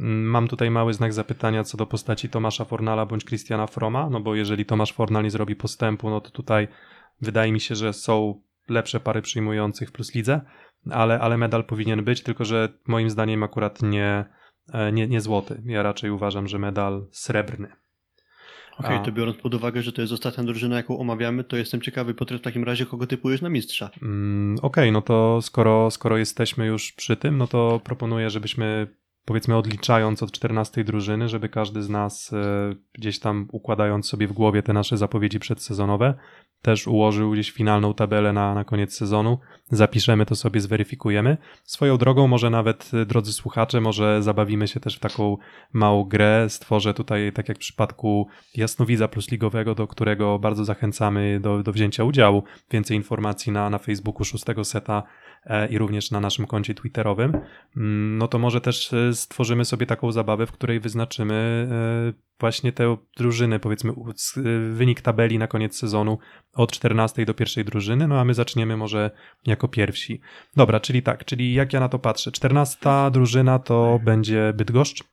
Mm, 0.00 0.24
Mam 0.24 0.48
tutaj 0.48 0.70
mały 0.70 0.94
znak 0.94 1.12
zapytania 1.12 1.64
co 1.64 1.76
do 1.76 1.86
postaci 1.86 2.28
Tomasza 2.28 2.64
Fornala 2.64 3.06
bądź 3.06 3.24
Christiana 3.24 3.66
Froma, 3.66 4.10
no 4.10 4.20
bo 4.20 4.34
jeżeli 4.34 4.64
Tomasz 4.64 4.92
Fornal 4.92 5.24
nie 5.24 5.30
zrobi 5.30 5.56
postępu, 5.56 6.10
no 6.10 6.20
to 6.20 6.30
tutaj 6.30 6.68
wydaje 7.20 7.52
mi 7.52 7.60
się, 7.60 7.74
że 7.74 7.92
są 7.92 8.40
lepsze 8.68 9.00
pary 9.00 9.22
przyjmujących 9.22 9.92
Plus 9.92 10.14
Lidze, 10.14 10.40
ale, 10.90 11.20
ale 11.20 11.36
medal 11.36 11.64
powinien 11.64 12.04
być, 12.04 12.22
tylko 12.22 12.44
że 12.44 12.68
moim 12.86 13.10
zdaniem 13.10 13.42
akurat 13.42 13.82
nie, 13.82 14.24
e, 14.72 14.92
nie, 14.92 15.08
nie 15.08 15.20
złoty. 15.20 15.62
Ja 15.64 15.82
raczej 15.82 16.10
uważam, 16.10 16.48
że 16.48 16.58
medal 16.58 17.06
srebrny. 17.10 17.68
Okej, 18.78 18.96
A- 18.96 19.00
to 19.00 19.12
biorąc 19.12 19.36
pod 19.36 19.54
uwagę, 19.54 19.82
że 19.82 19.92
to 19.92 20.00
jest 20.00 20.12
ostatnia 20.12 20.44
drużyna, 20.44 20.76
jaką 20.76 20.98
omawiamy, 20.98 21.44
to 21.44 21.56
jestem 21.56 21.80
ciekawy, 21.80 22.14
Piotr, 22.14 22.38
w 22.38 22.40
takim 22.40 22.64
razie 22.64 22.86
kogo 22.86 23.06
typujesz 23.06 23.42
na 23.42 23.48
mistrza? 23.48 23.90
Mm, 24.02 24.56
Okej, 24.62 24.92
no 24.92 25.02
to 25.02 25.42
skoro, 25.42 25.90
skoro 25.90 26.16
jesteśmy 26.16 26.66
już 26.66 26.92
przy 26.92 27.16
tym, 27.16 27.38
no 27.38 27.46
to 27.46 27.80
proponuję, 27.84 28.30
żebyśmy 28.30 28.86
powiedzmy 29.26 29.56
odliczając 29.56 30.22
od 30.22 30.32
14 30.32 30.84
drużyny, 30.84 31.28
żeby 31.28 31.48
każdy 31.48 31.82
z 31.82 31.88
nas 31.88 32.32
e, 32.32 32.74
gdzieś 32.92 33.18
tam 33.18 33.48
układając 33.52 34.08
sobie 34.08 34.28
w 34.28 34.32
głowie 34.32 34.62
te 34.62 34.72
nasze 34.72 34.96
zapowiedzi 34.96 35.40
przedsezonowe, 35.40 36.14
też 36.62 36.86
ułożył 36.86 37.30
gdzieś 37.30 37.50
finalną 37.50 37.94
tabelę 37.94 38.32
na, 38.32 38.54
na 38.54 38.64
koniec 38.64 38.94
sezonu. 38.94 39.38
Zapiszemy 39.70 40.26
to 40.26 40.36
sobie, 40.36 40.60
zweryfikujemy. 40.60 41.36
Swoją 41.64 41.98
drogą, 41.98 42.26
może 42.26 42.50
nawet, 42.50 42.90
e, 42.94 43.06
drodzy 43.06 43.32
słuchacze, 43.32 43.80
może 43.80 44.22
zabawimy 44.22 44.68
się 44.68 44.80
też 44.80 44.96
w 44.96 45.00
taką 45.00 45.36
małą 45.72 46.04
grę. 46.04 46.46
Stworzę 46.48 46.94
tutaj, 46.94 47.32
tak 47.32 47.48
jak 47.48 47.56
w 47.58 47.60
przypadku 47.60 48.28
Jasnowidza 48.54 49.08
Plus 49.08 49.30
Ligowego, 49.30 49.74
do 49.74 49.86
którego 49.86 50.38
bardzo 50.38 50.64
zachęcamy 50.64 51.40
do, 51.40 51.62
do 51.62 51.72
wzięcia 51.72 52.04
udziału. 52.04 52.42
Więcej 52.70 52.96
informacji 52.96 53.52
na, 53.52 53.70
na 53.70 53.78
Facebooku 53.78 54.24
szóstego 54.24 54.64
seta 54.64 55.02
i 55.70 55.78
również 55.78 56.10
na 56.10 56.20
naszym 56.20 56.46
koncie 56.46 56.74
twitterowym. 56.74 57.32
Mm, 57.76 58.18
No 58.18 58.28
to 58.28 58.38
może 58.38 58.60
też 58.60 58.92
e, 58.92 59.14
stworzymy 59.14 59.64
sobie 59.64 59.86
taką 59.86 60.12
zabawę, 60.12 60.46
w 60.46 60.52
której 60.52 60.80
wyznaczymy 60.80 61.68
e, 62.14 62.26
właśnie 62.40 62.72
te 62.72 62.96
drużyny, 63.16 63.58
powiedzmy 63.58 63.90
e, 63.92 64.42
wynik 64.72 65.00
tabeli 65.00 65.38
na 65.38 65.46
koniec 65.46 65.78
sezonu 65.78 66.18
od 66.54 66.72
14 66.72 67.24
do 67.24 67.34
pierwszej 67.34 67.64
drużyny, 67.64 68.08
no 68.08 68.20
a 68.20 68.24
my 68.24 68.34
zaczniemy 68.34 68.76
może 68.76 69.10
jako 69.46 69.68
pierwsi. 69.68 70.20
Dobra, 70.56 70.80
czyli 70.80 71.02
tak, 71.02 71.24
czyli 71.24 71.54
jak 71.54 71.72
ja 71.72 71.80
na 71.80 71.88
to 71.88 71.98
patrzę? 71.98 72.32
14 72.32 72.78
drużyna 73.12 73.58
to 73.58 74.00
będzie 74.04 74.52
Bydgoszcz. 74.56 75.04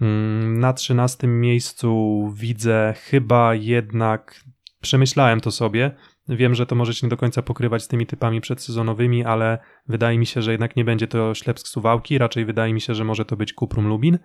Mm, 0.00 0.60
Na 0.60 0.72
13 0.72 1.26
miejscu 1.26 2.32
widzę 2.36 2.94
chyba 2.96 3.54
jednak, 3.54 4.40
przemyślałem 4.80 5.40
to 5.40 5.50
sobie, 5.50 5.96
Wiem, 6.28 6.54
że 6.54 6.66
to 6.66 6.74
może 6.74 6.94
się 6.94 7.06
nie 7.06 7.10
do 7.10 7.16
końca 7.16 7.42
pokrywać 7.42 7.82
z 7.82 7.88
tymi 7.88 8.06
typami 8.06 8.40
przedsezonowymi, 8.40 9.24
ale 9.24 9.58
wydaje 9.88 10.18
mi 10.18 10.26
się, 10.26 10.42
że 10.42 10.52
jednak 10.52 10.76
nie 10.76 10.84
będzie 10.84 11.06
to 11.06 11.34
Ślepsk 11.34 11.68
Suwałki, 11.68 12.18
raczej 12.18 12.44
wydaje 12.44 12.74
mi 12.74 12.80
się, 12.80 12.94
że 12.94 13.04
może 13.04 13.24
to 13.24 13.36
być 13.36 13.52
Kuprum 13.52 13.88
Lubin 13.88 14.18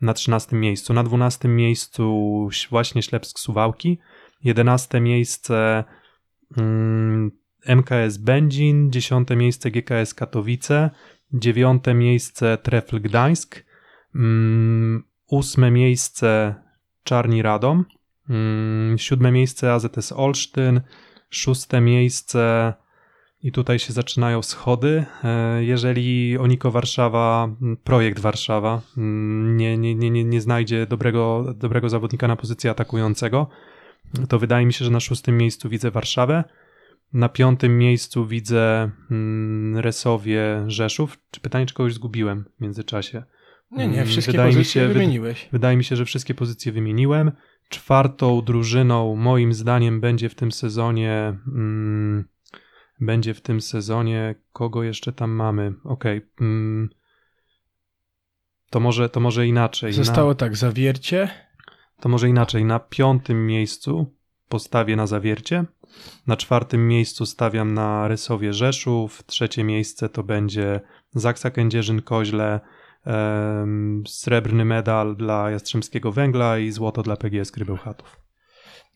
na 0.00 0.14
13 0.14 0.56
miejscu. 0.56 0.94
Na 0.94 1.02
12 1.02 1.48
miejscu 1.48 2.48
właśnie 2.70 3.02
Ślepsk 3.02 3.38
Suwałki. 3.38 3.98
11 4.44 5.00
miejsce 5.00 5.84
mm, 6.56 7.30
MKS 7.66 8.16
Będzin, 8.16 8.90
10 8.90 9.28
miejsce 9.36 9.70
GKS 9.70 10.14
Katowice, 10.14 10.90
9 11.32 11.84
miejsce 11.94 12.58
Trefl 12.58 13.00
Gdańsk, 13.00 13.64
mm, 14.14 15.04
8 15.28 15.74
miejsce 15.74 16.54
Czarni 17.04 17.42
Radom, 17.42 17.84
mm, 18.28 18.98
7 18.98 19.34
miejsce 19.34 19.72
AZS 19.72 20.12
Olsztyn, 20.12 20.80
szóste 21.30 21.80
miejsce 21.80 22.72
i 23.42 23.52
tutaj 23.52 23.78
się 23.78 23.92
zaczynają 23.92 24.42
schody. 24.42 25.04
E, 25.24 25.64
Jeżeli 25.64 26.38
Oniko 26.38 26.70
Warszawa, 26.70 27.48
projekt 27.84 28.18
Warszawa 28.20 28.80
nie, 29.56 29.78
nie, 29.78 29.94
nie, 29.94 30.10
nie, 30.10 30.24
nie 30.24 30.40
znajdzie 30.40 30.86
dobrego, 30.86 31.54
dobrego 31.56 31.88
zawodnika 31.88 32.28
na 32.28 32.36
pozycję 32.36 32.70
atakującego, 32.70 33.48
to 34.28 34.38
wydaje 34.38 34.66
mi 34.66 34.72
się, 34.72 34.84
że 34.84 34.90
na 34.90 35.00
szóstym 35.00 35.36
miejscu 35.38 35.68
widzę 35.68 35.90
Warszawę. 35.90 36.44
Na 37.12 37.28
piątym 37.28 37.78
miejscu 37.78 38.26
widzę 38.26 38.90
Resowie 39.74 40.64
Rzeszów. 40.66 41.18
Czy 41.30 41.40
pytanie, 41.40 41.66
czy 41.66 41.74
kogoś 41.74 41.94
zgubiłem 41.94 42.44
w 42.58 42.60
międzyczasie? 42.60 43.22
Nie, 43.70 43.86
nie, 43.88 43.94
Mm, 43.94 44.06
wszystkie 44.06 44.32
wydaje 44.32 44.50
pozycje 44.52 44.82
się- 44.82 44.88
wy- 44.88 44.94
wymieniłeś. 44.94 45.48
Wydaje 45.52 45.76
mi 45.76 45.84
się, 45.84 45.96
że 45.96 46.04
wszystkie 46.04 46.34
pozycje 46.34 46.72
wymieniłem. 46.72 47.32
Czwartą 47.68 48.42
drużyną, 48.42 49.16
moim 49.16 49.52
zdaniem, 49.52 50.00
będzie 50.00 50.28
w 50.28 50.34
tym 50.34 50.52
sezonie. 50.52 51.38
Mm, 51.46 52.24
będzie 53.00 53.34
w 53.34 53.40
tym 53.40 53.60
sezonie. 53.60 54.34
Kogo 54.52 54.82
jeszcze 54.82 55.12
tam 55.12 55.30
mamy? 55.30 55.74
Okej. 55.84 56.26
mm, 56.40 56.90
to, 58.70 58.80
może, 58.80 59.08
to 59.08 59.20
może 59.20 59.46
inaczej. 59.46 59.92
Zostało 59.92 60.34
tak, 60.34 60.56
zawiercie, 60.56 61.28
Na, 61.66 62.02
to 62.02 62.08
może 62.08 62.28
inaczej. 62.28 62.64
Na 62.64 62.78
piątym 62.78 63.46
miejscu 63.46 64.14
postawię 64.48 64.96
na 64.96 65.06
zawiercie. 65.06 65.64
Na 66.26 66.36
czwartym 66.36 66.88
miejscu 66.88 67.26
stawiam 67.26 67.74
na 67.74 68.08
Rysowie 68.08 68.52
Rzeszów. 68.52 69.22
Trzecie 69.26 69.64
miejsce 69.64 70.08
to 70.08 70.22
będzie 70.22 70.80
Zaksa 71.14 71.50
Kędzierzyn-Koźle. 71.50 72.52
em, 72.54 72.60
srebrny 74.06 74.64
medal 74.64 75.16
dla 75.16 75.50
Jastrzębskiego 75.50 76.12
Węgla 76.12 76.58
i 76.58 76.70
złoto 76.70 77.02
dla 77.02 77.16
PGS 77.16 77.52
Krybełchatów. 77.52 78.20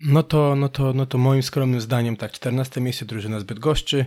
No 0.01 0.23
to, 0.23 0.57
no 0.57 0.69
to, 0.69 0.93
no 0.93 1.07
to 1.07 1.19
moim 1.19 1.43
skromnym 1.43 1.81
zdaniem 1.81 2.17
tak, 2.17 2.33
14 2.33 2.81
miejsce 2.81 3.05
drużyna 3.05 3.41
z 3.41 3.45
Bydgoszczy, 3.45 4.07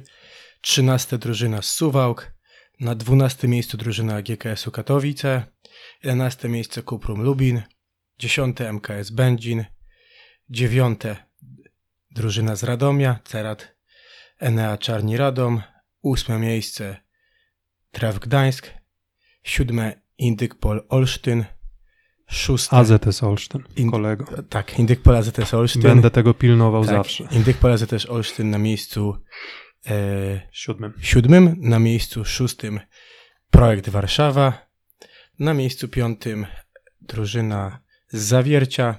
13 0.62 1.18
drużyna 1.18 1.62
z 1.62 1.66
Suwałk, 1.66 2.34
na 2.80 2.96
12 2.96 3.48
miejscu 3.48 3.78
drużyna 3.78 4.22
GKS-u 4.22 4.72
Katowice, 4.72 5.44
11 6.04 6.50
miejsce 6.50 6.82
Kuprum 6.82 7.22
Lubin, 7.22 7.62
10 8.20 8.58
MKS 8.74 9.10
Będzin, 9.10 9.66
9 10.50 11.02
drużyna 12.12 12.56
z 12.56 12.64
Radomia, 12.64 13.20
Cerat 13.24 13.76
Enea 14.40 14.78
Czarni 14.78 15.18
Radom, 15.18 15.62
8 16.04 16.42
miejsce 16.42 16.98
Tref 17.92 18.20
Gdańsk, 18.20 18.81
7 19.44 19.92
Indyk 20.18 20.56
Pol 20.56 20.86
Olsztyn, 20.90 21.46
6 22.28 22.74
AZS 22.74 23.24
Olsztyn, 23.24 23.64
In- 23.76 23.92
kolego. 23.92 24.26
tak, 24.50 24.80
Indyk 24.80 25.02
Pol 25.02 25.16
AZS 25.16 25.54
Olsztyn, 25.54 25.82
Będę 25.82 26.12
tego 26.12 26.34
pilnował 26.34 26.86
tak, 26.86 26.96
zawsze. 26.96 27.28
Indyk 27.32 27.58
Polacy 27.58 27.88
też 27.88 28.06
Olsztyn 28.06 28.50
na 28.50 28.58
miejscu 28.58 29.18
e, 29.88 30.42
Siódmym. 30.52 30.94
siódmym, 31.02 31.56
na 31.60 31.80
miejscu 31.80 32.26
szóstym 32.26 32.80
Projekt 33.50 33.90
Warszawa, 33.90 34.68
na 35.40 35.54
miejscu 35.54 35.88
piątym 35.88 36.46
drużyna 37.02 37.82
z 38.08 38.20
Zawiercia, 38.22 38.98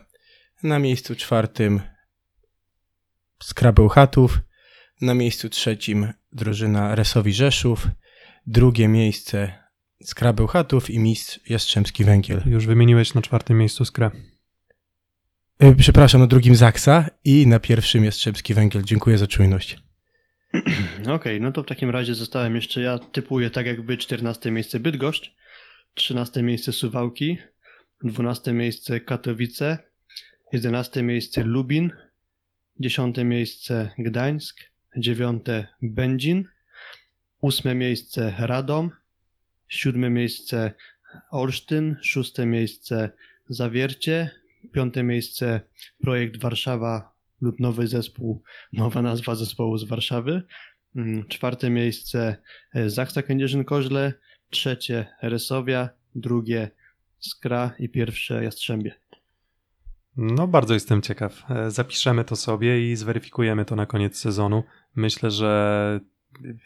na 0.63 0.79
miejscu 0.79 1.17
czwartym 1.17 1.81
Skrabeł 3.43 3.89
Chatów, 3.89 4.41
na 5.01 5.15
miejscu 5.15 5.49
trzecim 5.49 6.13
drużyna 6.33 6.95
Resowi 6.95 7.33
Rzeszów, 7.33 7.89
drugie 8.47 8.89
miejsce 8.89 9.62
Skrabeł 10.05 10.47
Chatów 10.47 10.91
i 10.91 10.99
mistrz 10.99 11.41
Jastrzębski 11.51 12.05
Węgiel. 12.05 12.43
Już 12.47 12.67
wymieniłeś 12.67 13.15
na 13.15 13.23
czwartym 13.23 13.59
miejscu 13.59 13.85
skrę. 13.85 14.11
E, 15.59 15.75
Przepraszam, 15.75 16.21
na 16.21 16.27
drugim 16.27 16.57
Zaksa 16.57 17.11
i 17.25 17.47
na 17.47 17.61
pierwszym 17.61 18.05
Jastrzębski 18.05 18.55
Węgiel. 18.55 18.83
Dziękuję 18.83 19.19
za 19.19 19.27
czujność. 19.27 19.79
Okej, 21.17 21.41
no 21.41 21.53
to 21.53 21.63
w 21.63 21.67
takim 21.67 21.91
razie 21.91 22.15
zostałem 22.15 22.57
jeszcze 22.57 22.81
ja. 22.81 22.99
Typuję 22.99 23.51
tak 23.51 23.67
jakby 23.67 23.97
14 23.97 24.51
miejsce 24.51 24.81
Bydgoszcz, 24.81 25.35
13 25.95 26.43
miejsce 26.43 26.73
Suwałki, 26.73 27.39
12 28.05 28.53
miejsce 28.53 29.01
Katowice, 29.01 29.79
11 30.53 31.03
miejsce 31.03 31.45
Lubin, 31.45 31.91
10 32.81 33.17
miejsce 33.25 33.91
Gdańsk, 33.99 34.57
9 34.97 35.43
Będzin, 35.83 36.45
8 37.41 37.79
miejsce 37.79 38.35
Radom, 38.39 38.91
7 39.73 40.15
miejsce 40.15 40.73
Olsztyn, 41.31 41.97
6 42.03 42.39
miejsce 42.39 43.11
Zawiercie, 43.49 44.31
Piąte 44.73 45.03
miejsce 45.03 45.61
projekt 46.03 46.41
Warszawa 46.41 47.13
lub 47.41 47.61
nowy 47.61 47.87
zespół, 47.87 48.43
nowa 48.73 49.03
nazwa 49.03 49.35
zespołu 49.35 49.79
z 49.79 49.85
Warszawy. 49.85 50.43
Mm, 50.97 51.29
Czwarte 51.29 51.71
miejsce 51.71 52.37
e, 52.75 52.91
Zaksa 52.91 53.21
Kędzierzyn-Koźle, 53.23 54.13
trzecie 54.51 55.07
Resowia, 55.23 55.89
drugie 56.15 56.71
Skra 57.19 57.75
i 57.79 57.89
pierwsze 57.89 58.45
Jastrzębie. 58.45 58.95
No, 60.17 60.49
bardzo 60.49 60.75
jestem 60.75 61.03
ciekaw. 61.03 61.51
E, 61.51 61.71
Zapiszemy 61.71 62.25
to 62.25 62.37
sobie 62.37 62.91
i 62.93 62.97
zweryfikujemy 62.97 63.65
to 63.65 63.77
na 63.77 63.87
koniec 63.87 64.19
sezonu. 64.19 64.63
Myślę, 64.95 65.31
że 65.31 66.01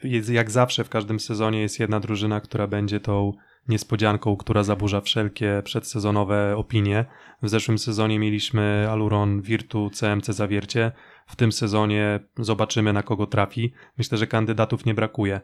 jest, 0.05 0.31
jak 0.31 0.51
zawsze 0.51 0.85
w 0.85 0.89
każdym 0.89 1.21
sezonie 1.21 1.61
jest 1.61 1.81
jedna 1.81 2.01
drużyna, 2.01 2.41
która 2.41 2.67
będzie 2.67 3.01
tą 3.01 3.33
niespodzianką, 3.69 4.37
która 4.37 4.63
zaburza 4.63 5.01
wszelkie 5.01 5.63
przedsezonowe 5.65 6.57
opinie. 6.57 7.05
W 7.43 7.49
zeszłym 7.49 7.79
sezonie 7.79 8.19
mieliśmy 8.19 8.87
Aluron, 8.91 9.43
Virtu, 9.43 9.91
CMC 9.91 10.27
Zawiercie. 10.27 10.93
W 11.27 11.37
tym 11.37 11.53
sezonie 11.53 12.21
zobaczymy 12.39 12.93
na 12.93 13.03
kogo 13.03 13.27
trafi. 13.27 13.73
Myślę, 13.99 14.19
że 14.19 14.27
kandydatów 14.27 14.87
nie 14.87 14.95
brakuje. 14.95 15.41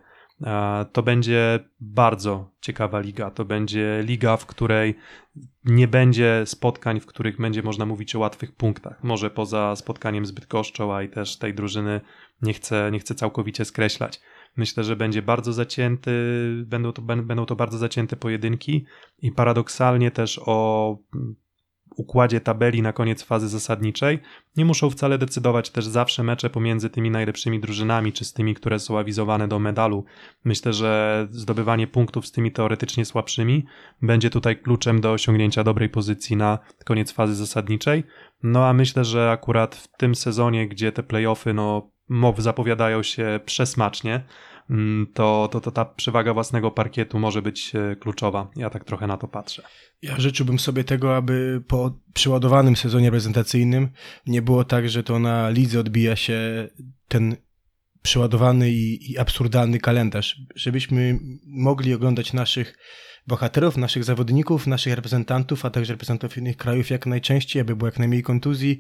To 0.93 1.03
będzie 1.03 1.61
bardzo 1.81 2.51
ciekawa 2.61 3.01
liga. 3.01 3.31
To 3.31 3.45
będzie 3.45 4.03
liga, 4.05 4.37
w 4.37 4.47
której 4.47 4.95
nie 5.65 5.89
będzie 5.89 6.43
spotkań, 6.47 7.01
w 7.01 7.07
których 7.07 7.41
będzie 7.41 7.63
można 7.63 7.87
mówić 7.87 8.17
o 8.17 8.19
łatwych 8.19 8.53
punktach. 8.53 9.05
Może 9.05 9.31
poza 9.31 9.77
spotkaniem 9.77 10.27
z 10.27 10.31
Bydgoszczą, 10.31 10.95
a 10.95 11.03
i 11.03 11.09
też 11.09 11.37
tej 11.37 11.55
drużyny 11.55 12.01
nie 12.43 12.53
chcę, 12.53 12.91
nie 12.93 12.99
chcę 12.99 13.15
całkowicie 13.15 13.65
skreślać. 13.65 14.21
Myślę, 14.57 14.85
że 14.85 14.97
będzie 14.97 15.23
bardzo 15.23 15.53
zacięty, 15.53 16.13
będą 16.67 16.93
to, 16.93 17.03
bę- 17.03 17.23
będą 17.23 17.47
to 17.47 17.57
bardzo 17.57 17.79
zacięte 17.79 18.17
pojedynki 18.17 18.85
i 19.23 19.33
paradoksalnie 19.33 20.11
też 20.11 20.41
o 20.47 20.99
układzie 21.97 22.41
tabeli 22.41 22.83
na 22.83 22.93
koniec 22.93 23.23
fazy 23.23 23.49
zasadniczej 23.49 24.19
nie 24.57 24.65
muszą 24.65 24.91
wcale 24.91 25.19
decydować 25.19 25.71
też 25.71 25.87
zawsze 25.87 26.23
mecze 26.23 26.51
pomiędzy 26.51 26.91
tymi 26.91 27.11
najlepszymi 27.11 27.61
drużynami, 27.61 28.13
czy 28.13 28.25
z 28.25 28.33
tymi, 28.33 28.55
które 28.55 28.79
są 28.79 28.99
awizowane 28.99 29.49
do 29.49 29.59
medalu. 29.59 30.05
Myślę, 30.45 30.73
że 30.73 31.27
zdobywanie 31.31 31.87
punktów 31.87 32.27
z 32.27 32.33
tymi 32.33 32.53
teoretycznie 32.53 33.05
słabszymi 33.05 33.65
będzie 34.03 34.31
tutaj 34.31 34.57
kluczem 34.57 35.01
do 35.01 35.13
osiągnięcia 35.13 35.65
dobrej 35.65 35.89
pozycji 35.89 36.37
na 36.37 36.59
koniec 36.85 37.13
fazy 37.13 37.35
zasadniczej. 37.35 38.05
No 38.43 38.67
a 38.67 38.73
myślę, 38.73 39.05
że 39.05 39.31
akurat 39.31 39.77
w 39.77 39.89
tym 39.97 40.15
sezonie, 40.15 40.69
gdzie 40.69 40.93
te 40.93 41.03
playoffy 41.03 41.55
no, 41.55 41.91
zapowiadają 42.39 43.03
się 43.03 43.41
przesmacznie, 43.45 44.25
to, 45.15 45.49
to, 45.53 45.61
to 45.61 45.71
ta 45.71 45.85
przewaga 45.85 46.35
własnego 46.35 46.71
parkietu 46.71 47.19
może 47.19 47.43
być 47.43 47.73
e, 47.75 47.97
kluczowa. 47.97 48.51
Ja 48.57 48.71
tak 48.71 48.85
trochę 48.85 49.07
na 49.07 49.17
to 49.17 49.29
patrzę. 49.29 49.63
Ja 50.03 50.21
życzyłbym 50.21 50.59
sobie 50.59 50.85
tego, 50.85 51.17
aby 51.17 51.63
po 51.69 51.99
przeładowanym 52.15 52.77
sezonie 52.77 53.07
reprezentacyjnym 53.07 53.89
nie 54.27 54.43
było 54.43 54.65
tak, 54.65 54.89
że 54.89 55.03
to 55.03 55.19
na 55.19 55.51
lidze 55.51 55.81
odbija 55.81 56.17
się 56.17 56.69
ten 57.09 57.37
przeładowany 58.03 58.71
i, 58.71 59.13
i 59.13 59.19
absurdalny 59.19 59.79
kalendarz, 59.79 60.41
żebyśmy 60.55 61.19
mogli 61.47 61.95
oglądać 61.95 62.33
naszych 62.33 62.79
bohaterów, 63.27 63.77
naszych 63.77 64.05
zawodników, 64.05 64.67
naszych 64.67 64.95
reprezentantów, 64.95 65.65
a 65.65 65.71
także 65.71 65.93
reprezentantów 65.93 66.39
innych 66.39 66.57
krajów 66.57 66.91
jak 66.91 67.07
najczęściej, 67.07 67.63
aby 67.63 67.77
było 67.77 67.89
jak 67.89 67.99
najmniej 67.99 68.23
kontuzji 68.23 68.79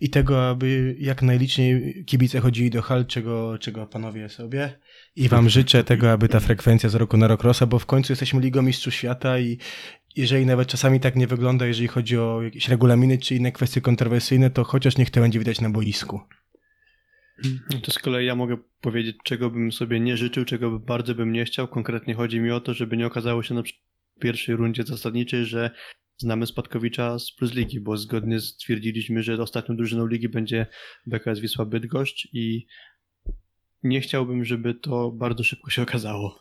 i 0.00 0.10
tego, 0.10 0.48
aby 0.48 0.96
jak 0.98 1.22
najliczniej 1.22 2.04
kibice 2.04 2.40
chodzili 2.40 2.70
do 2.70 2.82
hal, 2.82 3.06
czego, 3.06 3.58
czego 3.58 3.86
panowie 3.86 4.28
sobie. 4.28 4.78
I 5.18 5.28
wam 5.28 5.48
życzę 5.48 5.84
tego, 5.84 6.12
aby 6.12 6.28
ta 6.28 6.40
frekwencja 6.40 6.88
z 6.88 6.94
roku 6.94 7.16
na 7.16 7.28
rok 7.28 7.42
rosła, 7.42 7.66
bo 7.66 7.78
w 7.78 7.86
końcu 7.86 8.12
jesteśmy 8.12 8.40
Ligą 8.40 8.62
Mistrzów 8.62 8.94
Świata 8.94 9.38
i 9.38 9.58
jeżeli 10.16 10.46
nawet 10.46 10.68
czasami 10.68 11.00
tak 11.00 11.16
nie 11.16 11.26
wygląda, 11.26 11.66
jeżeli 11.66 11.88
chodzi 11.88 12.18
o 12.18 12.42
jakieś 12.42 12.68
regulaminy 12.68 13.18
czy 13.18 13.34
inne 13.34 13.52
kwestie 13.52 13.80
kontrowersyjne, 13.80 14.50
to 14.50 14.64
chociaż 14.64 14.96
niech 14.98 15.10
to 15.10 15.20
będzie 15.20 15.38
widać 15.38 15.60
na 15.60 15.70
boisku. 15.70 16.20
To 17.82 17.92
z 17.92 17.98
kolei 17.98 18.26
ja 18.26 18.34
mogę 18.34 18.56
powiedzieć, 18.80 19.16
czego 19.24 19.50
bym 19.50 19.72
sobie 19.72 20.00
nie 20.00 20.16
życzył, 20.16 20.44
czego 20.44 20.78
bardzo 20.78 21.14
bym 21.14 21.32
nie 21.32 21.44
chciał. 21.44 21.68
Konkretnie 21.68 22.14
chodzi 22.14 22.40
mi 22.40 22.50
o 22.50 22.60
to, 22.60 22.74
żeby 22.74 22.96
nie 22.96 23.06
okazało 23.06 23.42
się 23.42 23.54
na 23.54 23.62
pierwszej 24.20 24.56
rundzie 24.56 24.82
zasadniczej, 24.82 25.44
że 25.44 25.70
znamy 26.16 26.46
Spadkowicza 26.46 27.18
z 27.18 27.32
Plus 27.32 27.54
Ligi, 27.54 27.80
bo 27.80 27.96
zgodnie 27.96 28.40
stwierdziliśmy, 28.40 29.22
że 29.22 29.42
ostatnią 29.42 29.76
drużyną 29.76 30.06
ligi 30.06 30.28
będzie 30.28 30.66
BKS 31.06 31.40
Wisła 31.40 31.64
Bydgoszcz 31.64 32.28
i 32.32 32.66
nie 33.82 34.00
chciałbym, 34.00 34.44
żeby 34.44 34.74
to 34.74 35.10
bardzo 35.10 35.44
szybko 35.44 35.70
się 35.70 35.82
okazało. 35.82 36.38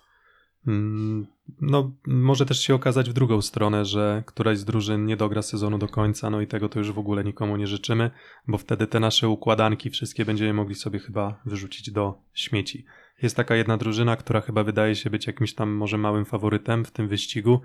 Mm, 0.68 1.28
No, 1.62 1.92
może 2.08 2.46
też 2.46 2.60
się 2.60 2.76
okazać 2.76 3.10
w 3.10 3.14
drugą 3.14 3.42
stronę, 3.42 3.86
że 3.86 4.24
któraś 4.26 4.58
z 4.58 4.66
drużyn 4.66 5.06
nie 5.06 5.18
dogra 5.18 5.42
sezonu 5.42 5.78
do 5.78 5.88
końca, 5.88 6.30
no 6.30 6.42
i 6.42 6.48
tego 6.48 6.70
to 6.70 6.80
już 6.80 6.92
w 6.92 7.00
ogóle 7.00 7.24
nikomu 7.24 7.58
nie 7.58 7.68
życzymy, 7.68 8.12
bo 8.48 8.58
wtedy 8.58 8.88
te 8.88 9.00
nasze 9.00 9.30
układanki 9.30 9.90
wszystkie 9.90 10.26
będziemy 10.26 10.54
mogli 10.54 10.76
sobie 10.76 11.00
chyba 11.00 11.42
wyrzucić 11.46 11.92
do 11.92 12.22
śmieci. 12.34 12.86
Jest 13.22 13.36
taka 13.36 13.56
jedna 13.56 13.78
drużyna, 13.78 14.16
która 14.16 14.42
chyba 14.42 14.64
wydaje 14.64 14.96
się 14.96 15.10
być 15.10 15.28
jakimś 15.28 15.54
tam 15.54 15.70
może 15.70 15.98
małym 15.98 16.26
faworytem 16.26 16.86
w 16.86 16.92
tym 16.92 17.08
wyścigu, 17.08 17.62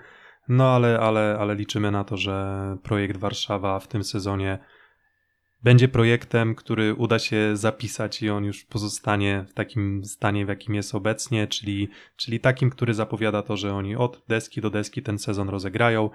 no 0.49 0.65
ale, 0.65 1.01
ale, 1.01 1.37
ale 1.41 1.55
liczymy 1.55 1.91
na 1.91 2.05
to, 2.05 2.17
że 2.17 2.77
projekt 2.83 3.17
Warszawa 3.17 3.81
w 3.81 3.89
tym 3.89 4.05
sezonie 4.05 4.59
będzie 5.63 5.89
projektem, 5.89 6.55
który 6.55 6.95
uda 6.95 7.19
się 7.19 7.57
zapisać 7.57 8.23
i 8.23 8.31
on 8.31 8.45
już 8.45 8.65
pozostanie 8.65 9.45
w 9.49 9.55
takim 9.55 10.05
stanie, 10.05 10.47
w 10.47 10.49
jakim 10.49 10.75
jest 10.75 10.95
obecnie, 10.95 11.47
czyli, 11.47 11.89
czyli 12.17 12.41
takim, 12.41 12.71
który 12.71 12.95
zapowiada 12.95 13.43
to, 13.43 13.57
że 13.57 13.75
oni 13.75 13.97
od 13.97 14.23
deski 14.29 14.61
do 14.61 14.71
deski 14.71 15.03
ten 15.03 15.19
sezon 15.19 15.49
rozegrają. 15.49 16.11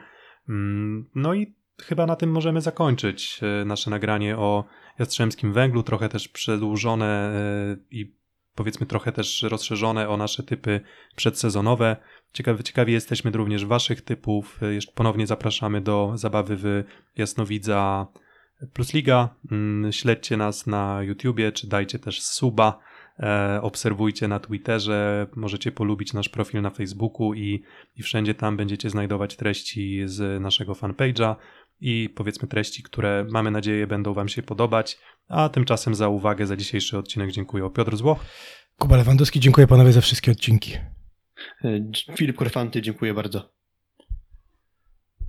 Mm, 0.50 1.10
No 1.16 1.34
i 1.34 1.56
chyba 1.82 2.06
na 2.06 2.16
tym 2.16 2.32
możemy 2.32 2.62
zakończyć 2.62 3.40
e, 3.44 3.66
nasze 3.66 3.90
nagranie 3.90 4.38
o 4.38 4.66
Jastrzębskim 5.00 5.54
Węglu, 5.54 5.84
trochę 5.84 6.10
też 6.10 6.28
przedłużone 6.28 7.06
e, 7.06 7.78
i 7.92 8.18
powiedzmy 8.56 8.86
trochę 8.88 9.12
też 9.12 9.44
rozszerzone 9.44 10.10
o 10.10 10.18
nasze 10.18 10.44
typy 10.44 10.82
przedsezonowe. 11.16 11.98
Ciekawi, 12.34 12.64
ciekawi 12.64 12.94
jesteśmy 12.94 13.32
również 13.32 13.66
waszych 13.66 14.02
typów. 14.02 14.64
E, 14.64 14.74
Jeszcze 14.74 14.92
ponownie 14.92 15.28
zapraszamy 15.28 15.82
do 15.82 16.12
zabawy 16.16 16.56
w 16.58 16.84
Jasnowidza 17.18 18.08
Plus 18.74 18.94
Liga. 18.94 19.36
Mm, 19.52 19.92
Śledźcie 19.92 20.38
nas 20.38 20.68
na 20.68 21.04
YouTubie, 21.04 21.52
czy 21.52 21.68
dajcie 21.68 22.00
też 22.00 22.22
suba. 22.22 22.80
E, 23.20 23.60
obserwujcie 23.62 24.28
na 24.28 24.40
Twitterze, 24.40 25.28
możecie 25.36 25.72
polubić 25.72 26.14
nasz 26.14 26.30
profil 26.30 26.62
na 26.62 26.70
Facebooku 26.70 27.34
i, 27.34 27.64
i 27.96 28.04
wszędzie 28.04 28.34
tam 28.34 28.58
będziecie 28.58 28.90
znajdować 28.90 29.36
treści 29.36 30.02
z 30.06 30.42
naszego 30.42 30.74
fanpage'a 30.74 31.36
i 31.82 32.10
powiedzmy 32.16 32.48
treści, 32.48 32.84
które 32.84 33.26
mamy 33.32 33.52
nadzieję 33.52 33.88
będą 33.88 34.14
Wam 34.14 34.30
się 34.30 34.44
podobać. 34.44 34.98
A 35.28 35.50
tymczasem 35.50 35.96
za 35.96 36.10
uwagę 36.10 36.48
za 36.48 36.56
dzisiejszy 36.56 36.98
odcinek 36.98 37.32
dziękuję 37.32 37.70
Piotr 37.76 37.98
Złoch. 37.98 38.26
Kuba 38.78 38.98
Lewandowski, 38.98 39.40
dziękuję 39.40 39.68
panowie 39.68 39.92
za 39.92 40.02
wszystkie 40.02 40.32
odcinki. 40.32 40.74
E, 41.64 41.92
Filip 42.18 42.36
Korfanty, 42.36 42.82
dziękuję 42.82 43.14
bardzo. 43.14 43.57